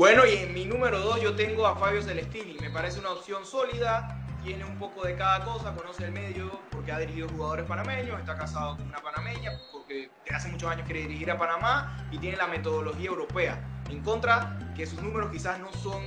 Bueno, 0.00 0.24
y 0.24 0.34
en 0.34 0.54
mi 0.54 0.64
número 0.64 0.98
2 1.00 1.20
yo 1.20 1.36
tengo 1.36 1.66
a 1.66 1.76
Fabio 1.76 2.00
Celestini. 2.00 2.56
Me 2.58 2.70
parece 2.70 3.00
una 3.00 3.10
opción 3.10 3.44
sólida, 3.44 4.24
tiene 4.42 4.64
un 4.64 4.78
poco 4.78 5.04
de 5.04 5.14
cada 5.14 5.44
cosa, 5.44 5.74
conoce 5.74 6.06
el 6.06 6.12
medio 6.12 6.58
porque 6.70 6.90
ha 6.90 6.98
dirigido 6.98 7.28
jugadores 7.28 7.66
panameños, 7.66 8.18
está 8.18 8.34
casado 8.34 8.78
con 8.78 8.86
una 8.86 8.96
panameña 8.96 9.52
porque 9.70 10.10
hace 10.34 10.48
muchos 10.48 10.70
años 10.70 10.86
quiere 10.86 11.02
dirigir 11.02 11.30
a 11.30 11.36
Panamá 11.36 12.08
y 12.10 12.16
tiene 12.16 12.38
la 12.38 12.46
metodología 12.46 13.10
europea. 13.10 13.62
En 13.90 14.02
contra, 14.02 14.58
que 14.74 14.86
sus 14.86 15.02
números 15.02 15.30
quizás 15.30 15.58
no 15.58 15.70
son 15.74 16.02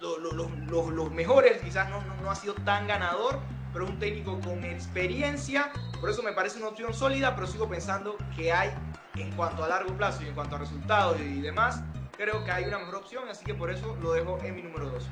los, 0.00 1.10
mejores, 1.10 1.60
quizás 1.60 1.90
no, 1.90 2.00
no, 2.22 2.30
ha 2.30 2.36
sido 2.36 2.54
tan 2.54 2.86
ganador, 2.86 3.40
pero 3.74 3.84
un 3.84 3.98
técnico 3.98 4.40
con 4.40 4.64
experiencia. 4.64 5.70
Por 6.00 6.08
eso 6.08 6.22
me 6.22 6.32
parece 6.32 6.56
una 6.56 6.68
opción 6.68 6.94
sólida, 6.94 7.34
pero 7.34 7.46
sigo 7.46 7.68
pensando 7.68 8.16
que 8.34 8.54
hay 8.54 8.70
en 9.16 9.30
cuanto 9.32 9.62
a 9.62 9.68
largo 9.68 9.94
plazo 9.98 10.22
y 10.22 10.28
en 10.28 10.34
cuanto 10.34 10.56
a 10.56 10.60
resultados 10.60 11.20
y 11.20 11.42
demás, 11.42 11.82
creo 12.16 12.44
que 12.44 12.50
hay 12.50 12.64
una 12.64 12.78
mejor 12.78 12.96
opción, 12.96 13.28
así 13.28 13.44
que 13.44 13.54
por 13.54 13.70
eso 13.70 13.96
lo 14.00 14.12
dejo 14.12 14.38
en 14.42 14.54
mi 14.54 14.62
número 14.62 14.90
2. 14.90 15.04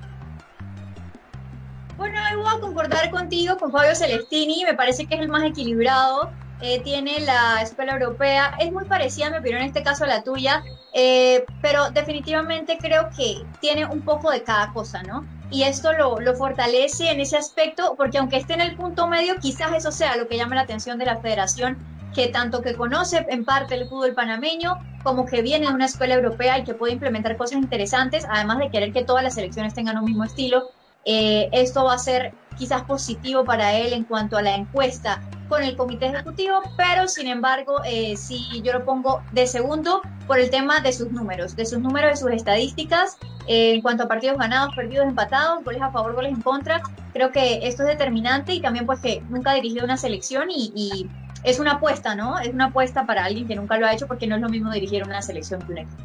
Bueno, 1.97 2.18
hoy 2.30 2.37
voy 2.37 2.52
a 2.56 2.61
concordar 2.61 3.11
contigo, 3.11 3.56
con 3.58 3.71
Fabio 3.71 3.95
Celestini, 3.95 4.65
me 4.65 4.75
parece 4.75 5.06
que 5.06 5.15
es 5.15 5.21
el 5.21 5.28
más 5.28 5.45
equilibrado, 5.45 6.32
eh, 6.60 6.80
tiene 6.82 7.21
la 7.21 7.60
escuela 7.60 7.93
europea, 7.93 8.54
es 8.58 8.73
muy 8.73 8.84
parecida, 8.84 9.26
en 9.26 9.34
opinión, 9.34 9.60
en 9.60 9.69
este 9.69 9.82
caso 9.82 10.04
a 10.04 10.06
la 10.06 10.23
tuya, 10.23 10.62
eh, 10.95 11.45
pero 11.60 11.91
definitivamente 11.91 12.78
creo 12.80 13.10
que 13.17 13.43
tiene 13.60 13.84
un 13.84 14.02
poco 14.02 14.30
de 14.30 14.43
cada 14.43 14.73
cosa, 14.73 15.02
¿no? 15.02 15.26
Y 15.50 15.65
esto 15.65 15.93
lo, 15.93 16.19
lo, 16.19 16.34
fortalece 16.34 17.10
en 17.10 17.21
ese 17.21 17.36
aspecto, 17.36 17.95
porque 17.97 18.17
aunque 18.19 18.38
esté 18.38 18.54
en 18.54 18.62
el 18.62 18.75
punto 18.75 19.06
medio, 19.06 19.36
quizás 19.36 19.73
eso 19.75 19.93
sea 19.93 20.17
lo 20.17 20.26
que 20.26 20.38
llame 20.38 20.56
la 20.56 20.62
atención 20.62 20.99
de 20.99 21.04
la 21.04 21.19
federación 21.19 21.76
que 22.15 22.29
tanto 22.29 22.63
que 22.63 22.75
conoce 22.75 23.27
en 23.29 23.45
parte 23.45 23.75
el 23.75 23.89
fútbol 23.89 24.15
panameño, 24.15 24.79
como 25.03 25.27
que 25.27 25.43
viene 25.43 25.67
de 25.67 25.73
una 25.73 25.87
escuela 25.87 26.15
europea 26.15 26.59
y 26.59 26.65
que 26.65 26.75
puede 26.75 26.93
implementar 26.93 27.37
cosas 27.37 27.59
interesantes, 27.59 28.27
además 28.31 28.59
de 28.59 28.71
querer 28.71 28.93
que 28.93 29.05
todas 29.05 29.25
las 29.25 29.35
selecciones 29.35 29.75
tengan 29.75 29.99
un 29.99 30.05
mismo 30.05 30.25
estilo. 30.25 30.71
Eh, 31.05 31.49
esto 31.53 31.85
va 31.85 31.95
a 31.95 31.99
ser 31.99 32.33
quizás 32.57 32.83
positivo 32.85 33.45
para 33.45 33.75
él 33.75 33.93
en 33.93 34.05
cuanto 34.05 34.37
a 34.37 34.43
la 34.43 34.55
encuesta 34.55 35.21
con 35.49 35.63
el 35.63 35.77
comité 35.77 36.07
ejecutivo, 36.07 36.61
pero 36.77 37.09
sin 37.09 37.27
embargo, 37.27 37.81
eh, 37.85 38.17
si 38.17 38.63
yo 38.63 38.73
lo 38.73 38.85
pongo 38.85 39.23
de 39.33 39.47
segundo 39.47 40.01
por 40.27 40.39
el 40.39 40.49
tema 40.51 40.81
de 40.81 40.93
sus 40.93 41.11
números, 41.11 41.57
de 41.57 41.67
sus 41.67 41.81
números, 41.81 42.11
de 42.13 42.17
sus 42.17 42.31
estadísticas, 42.31 43.19
eh, 43.49 43.75
en 43.75 43.83
cuanto 43.83 44.05
a 44.05 44.09
partidos 44.09 44.39
ganados, 44.39 44.75
perdidos, 44.77 45.07
empatados, 45.07 45.65
goles 45.65 45.83
a 45.83 45.91
favor, 45.91 46.15
goles 46.15 46.33
en 46.33 46.41
contra, 46.41 46.81
creo 47.13 47.33
que 47.33 47.67
esto 47.67 47.83
es 47.83 47.89
determinante 47.89 48.55
y 48.55 48.61
también 48.61 48.87
pues 48.87 49.01
que 49.01 49.23
nunca 49.29 49.51
ha 49.51 49.55
dirigido 49.55 49.85
una 49.85 49.97
selección 49.97 50.49
y 50.51 51.09
es 51.45 51.59
una 51.59 51.73
apuesta, 51.73 52.15
¿no? 52.15 52.39
Es 52.39 52.49
una 52.49 52.67
apuesta 52.67 53.07
para 53.07 53.25
alguien 53.25 53.47
que 53.47 53.57
nunca 53.57 53.76
lo 53.78 53.87
ha 53.87 53.93
hecho 53.93 54.07
porque 54.07 54.26
no 54.26 54.37
es 54.37 54.43
lo 54.43 54.49
mismo 54.49 54.71
dirigir 54.71 55.02
una 55.05 55.23
selección 55.23 55.61
que 55.63 55.73
un 55.73 55.78
equipo. 55.78 56.02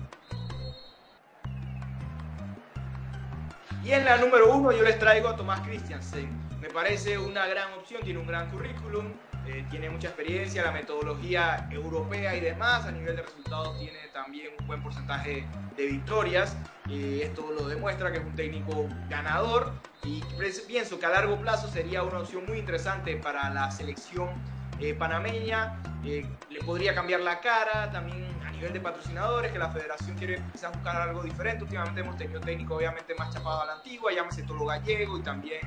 Y 3.83 3.91
en 3.91 4.03
la 4.03 4.17
número 4.17 4.53
uno 4.53 4.71
yo 4.71 4.83
les 4.83 4.99
traigo 4.99 5.29
a 5.29 5.35
Tomás 5.35 5.61
Christiansen. 5.61 6.29
Me 6.59 6.69
parece 6.69 7.17
una 7.17 7.45
gran 7.47 7.71
opción, 7.73 8.01
tiene 8.03 8.19
un 8.19 8.27
gran 8.27 8.49
currículum, 8.49 9.13
eh, 9.47 9.65
tiene 9.69 9.89
mucha 9.89 10.07
experiencia, 10.07 10.63
la 10.63 10.71
metodología 10.71 11.69
europea 11.71 12.35
y 12.35 12.41
demás. 12.41 12.85
A 12.85 12.91
nivel 12.91 13.15
de 13.15 13.21
resultados 13.21 13.79
tiene 13.79 13.99
también 14.11 14.49
un 14.59 14.67
buen 14.67 14.81
porcentaje 14.81 15.45
de 15.77 15.85
victorias. 15.85 16.57
y 16.89 17.21
esto 17.21 17.51
lo 17.51 17.67
demuestra 17.67 18.11
que 18.11 18.19
es 18.19 18.23
un 18.23 18.35
técnico 18.35 18.87
ganador 19.09 19.73
y 20.03 20.23
pienso 20.67 20.97
que 20.97 21.05
a 21.05 21.09
largo 21.09 21.37
plazo 21.37 21.67
sería 21.67 22.01
una 22.01 22.19
opción 22.19 22.45
muy 22.45 22.59
interesante 22.59 23.17
para 23.17 23.49
la 23.49 23.69
selección 23.71 24.29
eh, 24.79 24.93
panameña, 24.93 25.81
eh, 26.03 26.25
le 26.49 26.59
podría 26.59 26.93
cambiar 26.93 27.21
la 27.21 27.39
cara, 27.39 27.91
también 27.91 28.27
a 28.45 28.51
nivel 28.51 28.73
de 28.73 28.79
patrocinadores, 28.79 29.51
que 29.51 29.59
la 29.59 29.69
federación 29.69 30.17
quiere 30.17 30.41
quizás 30.51 30.71
buscar 30.73 30.95
algo 30.95 31.23
diferente. 31.23 31.63
Últimamente 31.63 32.01
hemos 32.01 32.17
tenido 32.17 32.39
técnico 32.39 32.75
obviamente 32.75 33.15
más 33.15 33.33
chapado 33.33 33.61
a 33.61 33.65
la 33.65 33.73
antigua, 33.73 34.11
llámese 34.13 34.43
Tolo 34.43 34.65
Gallego 34.65 35.17
y 35.17 35.21
también 35.23 35.61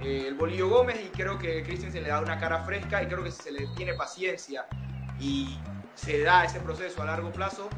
eh, 0.00 0.26
el 0.28 0.34
Bolillo 0.34 0.68
Gómez, 0.68 1.00
y 1.04 1.08
creo 1.08 1.38
que 1.38 1.62
Cristian 1.62 1.92
se 1.92 2.00
le 2.00 2.08
da 2.08 2.20
una 2.20 2.38
cara 2.38 2.62
fresca 2.64 3.02
y 3.02 3.06
creo 3.06 3.24
que 3.24 3.30
si 3.30 3.42
se 3.42 3.52
le 3.52 3.66
tiene 3.76 3.94
paciencia 3.94 4.66
y 5.18 5.58
se 5.94 6.22
da 6.22 6.44
ese 6.44 6.60
proceso 6.60 7.02
a 7.02 7.06
largo 7.06 7.30
plazo, 7.30 7.68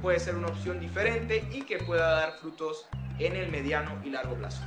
puede 0.00 0.20
ser 0.20 0.36
una 0.36 0.46
opción 0.46 0.78
diferente 0.78 1.48
y 1.50 1.62
que 1.62 1.78
pueda 1.78 2.08
dar 2.20 2.32
frutos 2.34 2.86
en 3.18 3.34
el 3.34 3.50
mediano 3.50 4.00
y 4.04 4.10
largo 4.10 4.36
plazo. 4.36 4.62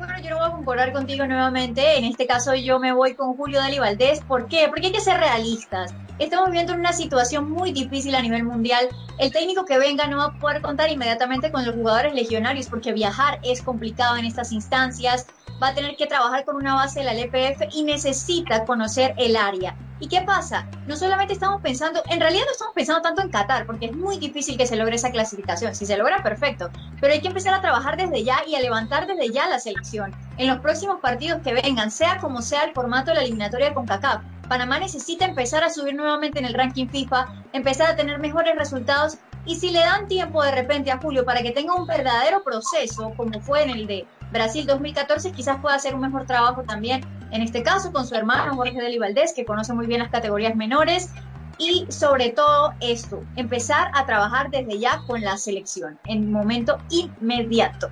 Bueno, 0.00 0.18
yo 0.18 0.30
no 0.30 0.36
voy 0.38 0.46
a 0.46 0.52
concordar 0.52 0.92
contigo 0.94 1.26
nuevamente. 1.26 1.98
En 1.98 2.06
este 2.06 2.26
caso 2.26 2.54
yo 2.54 2.78
me 2.78 2.90
voy 2.90 3.12
con 3.12 3.36
Julio 3.36 3.58
Dali 3.58 3.78
Valdés. 3.78 4.20
¿Por 4.26 4.48
qué? 4.48 4.66
Porque 4.68 4.86
hay 4.86 4.92
que 4.92 5.00
ser 5.02 5.20
realistas. 5.20 5.92
Estamos 6.18 6.46
viviendo 6.46 6.72
en 6.72 6.80
una 6.80 6.94
situación 6.94 7.50
muy 7.50 7.72
difícil 7.72 8.14
a 8.14 8.22
nivel 8.22 8.44
mundial. 8.44 8.88
El 9.18 9.30
técnico 9.30 9.66
que 9.66 9.76
venga 9.76 10.06
no 10.06 10.16
va 10.16 10.24
a 10.24 10.38
poder 10.38 10.62
contar 10.62 10.90
inmediatamente 10.90 11.52
con 11.52 11.66
los 11.66 11.74
jugadores 11.74 12.14
legionarios 12.14 12.68
porque 12.68 12.94
viajar 12.94 13.40
es 13.42 13.60
complicado 13.60 14.16
en 14.16 14.24
estas 14.24 14.52
instancias. 14.52 15.26
Va 15.62 15.68
a 15.68 15.74
tener 15.74 15.96
que 15.96 16.06
trabajar 16.06 16.46
con 16.46 16.56
una 16.56 16.76
base 16.76 17.00
de 17.00 17.04
la 17.04 17.12
LPF 17.12 17.64
y 17.74 17.82
necesita 17.82 18.64
conocer 18.64 19.12
el 19.18 19.36
área. 19.36 19.76
¿Y 20.00 20.08
qué 20.08 20.22
pasa? 20.22 20.66
No 20.86 20.96
solamente 20.96 21.34
estamos 21.34 21.60
pensando, 21.60 22.02
en 22.08 22.20
realidad 22.20 22.44
no 22.46 22.52
estamos 22.52 22.74
pensando 22.74 23.02
tanto 23.02 23.20
en 23.22 23.30
Qatar, 23.30 23.66
porque 23.66 23.86
es 23.86 23.92
muy 23.92 24.18
difícil 24.18 24.56
que 24.56 24.66
se 24.66 24.76
logre 24.76 24.96
esa 24.96 25.10
clasificación. 25.10 25.74
Si 25.74 25.84
se 25.84 25.96
logra, 25.98 26.22
perfecto. 26.22 26.70
Pero 27.00 27.12
hay 27.12 27.20
que 27.20 27.28
empezar 27.28 27.52
a 27.52 27.60
trabajar 27.60 27.96
desde 27.98 28.24
ya 28.24 28.38
y 28.46 28.54
a 28.54 28.60
levantar 28.60 29.06
desde 29.06 29.30
ya 29.30 29.46
la 29.46 29.58
selección. 29.58 30.14
En 30.38 30.48
los 30.48 30.58
próximos 30.60 31.00
partidos 31.00 31.42
que 31.42 31.52
vengan, 31.52 31.90
sea 31.90 32.18
como 32.18 32.40
sea 32.40 32.64
el 32.64 32.72
formato 32.72 33.10
de 33.10 33.16
la 33.16 33.22
eliminatoria 33.22 33.68
de 33.68 33.74
CONCACAF, 33.74 34.22
Panamá 34.48 34.80
necesita 34.80 35.26
empezar 35.26 35.62
a 35.62 35.70
subir 35.70 35.94
nuevamente 35.94 36.40
en 36.40 36.44
el 36.44 36.54
ranking 36.54 36.88
FIFA, 36.88 37.26
empezar 37.52 37.88
a 37.90 37.94
tener 37.94 38.18
mejores 38.18 38.56
resultados 38.56 39.18
y 39.44 39.56
si 39.56 39.70
le 39.70 39.80
dan 39.80 40.08
tiempo 40.08 40.42
de 40.42 40.50
repente 40.50 40.90
a 40.90 40.98
Julio 40.98 41.24
para 41.24 41.42
que 41.42 41.52
tenga 41.52 41.74
un 41.74 41.86
verdadero 41.86 42.42
proceso, 42.42 43.12
como 43.16 43.40
fue 43.40 43.62
en 43.62 43.70
el 43.70 43.86
de 43.86 44.06
Brasil 44.32 44.66
2014, 44.66 45.32
quizás 45.32 45.58
pueda 45.60 45.76
hacer 45.76 45.94
un 45.94 46.00
mejor 46.00 46.26
trabajo 46.26 46.62
también, 46.62 47.00
en 47.32 47.42
este 47.42 47.62
caso 47.62 47.92
con 47.92 48.06
su 48.06 48.14
hermano 48.14 48.54
Jorge 48.54 48.80
Deli 48.80 48.98
Valdés, 48.98 49.32
que 49.34 49.44
conoce 49.44 49.72
muy 49.72 49.86
bien 49.86 50.00
las 50.00 50.10
categorías 50.10 50.56
menores. 50.56 51.10
Y 51.58 51.86
sobre 51.90 52.30
todo 52.30 52.72
esto, 52.80 53.22
empezar 53.36 53.90
a 53.94 54.06
trabajar 54.06 54.50
desde 54.50 54.78
ya 54.78 55.02
con 55.06 55.20
la 55.20 55.36
selección, 55.36 55.98
en 56.06 56.32
momento 56.32 56.78
inmediato. 56.88 57.90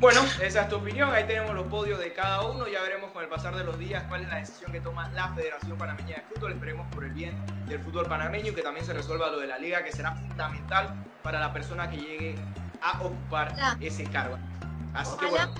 Bueno, 0.00 0.20
esa 0.42 0.62
es 0.62 0.68
tu 0.68 0.76
opinión. 0.76 1.14
Ahí 1.14 1.24
tenemos 1.24 1.54
los 1.54 1.66
podios 1.68 1.98
de 2.00 2.12
cada 2.12 2.42
uno. 2.42 2.66
Ya 2.66 2.82
veremos 2.82 3.12
con 3.12 3.22
el 3.22 3.28
pasar 3.28 3.54
de 3.56 3.62
los 3.62 3.78
días 3.78 4.04
cuál 4.08 4.22
es 4.22 4.28
la 4.28 4.36
decisión 4.36 4.72
que 4.72 4.80
toma 4.80 5.08
la 5.10 5.28
Federación 5.28 5.78
Panameña 5.78 6.16
de 6.16 6.22
Fútbol. 6.22 6.52
Esperemos 6.52 6.86
por 6.92 7.04
el 7.04 7.12
bien 7.12 7.34
del 7.66 7.80
fútbol 7.80 8.06
panameño 8.06 8.50
y 8.50 8.54
que 8.54 8.62
también 8.62 8.84
se 8.84 8.92
resuelva 8.92 9.30
lo 9.30 9.38
de 9.38 9.46
la 9.46 9.58
liga, 9.58 9.84
que 9.84 9.92
será 9.92 10.14
fundamental 10.16 10.94
para 11.22 11.38
la 11.38 11.52
persona 11.52 11.88
que 11.88 11.96
llegue 11.96 12.34
a 12.82 13.00
ocupar 13.00 13.54
ese 13.80 14.04
cargo. 14.04 14.36
Así 14.92 15.16
que 15.16 15.26
bueno. 15.26 15.54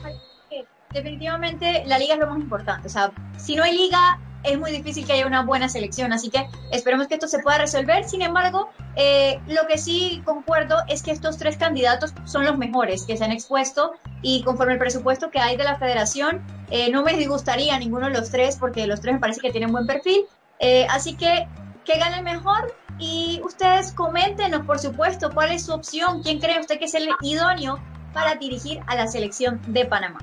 Definitivamente 0.95 1.83
la 1.87 1.99
liga 1.99 2.15
es 2.15 2.21
lo 2.21 2.29
más 2.29 2.39
importante. 2.39 2.87
O 2.87 2.91
sea, 2.91 3.13
si 3.37 3.57
no 3.57 3.65
hay 3.65 3.77
liga, 3.77 4.21
es 4.45 4.59
muy 4.59 4.71
difícil 4.71 5.05
que 5.05 5.15
haya 5.15 5.27
una 5.27 5.43
buena 5.43 5.69
selección, 5.69 6.13
así 6.13 6.31
que 6.31 6.47
esperemos 6.71 7.09
que 7.09 7.15
esto 7.15 7.27
se 7.27 7.41
pueda 7.41 7.59
resolver. 7.59 8.05
Sin 8.05 8.23
embargo, 8.23 8.71
eh, 8.95 9.41
lo 9.49 9.67
que 9.67 9.77
sí 9.77 10.23
concuerdo 10.25 10.77
es 10.89 11.03
que 11.03 11.11
estos 11.11 11.37
tres 11.37 11.57
candidatos 11.57 12.15
son 12.25 12.45
los 12.45 12.57
mejores 12.57 13.05
que 13.05 13.17
se 13.17 13.25
han 13.25 13.33
expuesto 13.33 13.95
y 14.23 14.43
conforme 14.45 14.75
el 14.75 14.79
presupuesto 14.79 15.31
que 15.31 15.41
hay 15.41 15.57
de 15.57 15.65
la 15.65 15.77
federación, 15.77 16.43
eh, 16.71 16.91
no 16.91 17.03
me 17.03 17.15
disgustaría 17.15 17.79
ninguno 17.79 18.07
de 18.07 18.13
los 18.13 18.31
tres 18.31 18.57
porque 18.57 18.87
los 18.87 19.01
tres 19.01 19.15
me 19.15 19.21
parece 19.21 19.41
que 19.41 19.51
tienen 19.51 19.73
buen 19.73 19.87
perfil. 19.87 20.27
Eh, 20.61 20.87
así 20.91 21.17
que 21.17 21.49
que 21.85 21.99
gane 21.99 22.19
el 22.19 22.25
mejor 22.25 22.75
y 22.99 23.41
ustedes 23.45 23.93
coméntenos, 23.93 24.65
por 24.65 24.79
supuesto, 24.79 25.31
cuál 25.35 25.53
es 25.53 25.67
su 25.67 25.73
opción, 25.73 26.23
quién 26.23 26.39
cree 26.39 26.61
usted 26.61 26.79
que 26.79 26.87
es 26.87 26.95
el 26.95 27.09
idóneo 27.21 27.79
para 28.13 28.37
dirigir 28.37 28.81
a 28.87 28.95
la 28.95 29.07
selección 29.07 29.61
de 29.67 29.85
Panamá. 29.85 30.19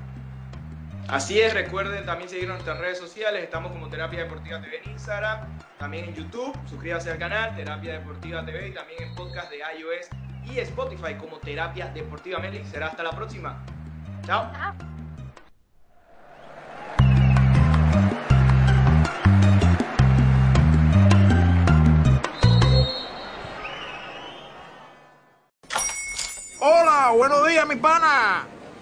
Así 1.08 1.42
es, 1.42 1.54
recuerden 1.54 2.06
también 2.06 2.30
seguirnos 2.30 2.60
en 2.60 2.66
nuestras 2.66 2.80
redes 2.80 2.98
sociales, 2.98 3.44
estamos 3.44 3.72
como 3.72 3.90
Terapia 3.90 4.20
Deportiva 4.24 4.62
TV 4.62 4.82
en 4.84 4.92
Instagram, 4.92 5.60
también 5.78 6.06
en 6.06 6.16
YouTube, 6.16 6.58
suscríbase 6.70 7.12
al 7.12 7.18
canal 7.18 7.56
Terapia 7.56 7.94
Deportiva 7.94 8.46
TV 8.46 8.70
y 8.70 8.74
también 8.74 9.04
en 9.04 9.16
podcast 9.16 9.50
de 9.52 9.58
iOS 9.58 10.08
y 10.46 10.60
Spotify 10.60 11.16
como 11.16 11.38
Terapia 11.38 11.88
Deportiva 11.88 12.40
Meli. 12.40 12.64
Será 12.66 12.88
hasta 12.88 13.04
la 13.04 13.12
próxima. 13.12 13.64
Chao. 14.26 14.52
Hola, 26.60 27.12
buenos 27.16 27.48
días, 27.48 27.68
mi 27.68 27.76
pana. 27.76 28.51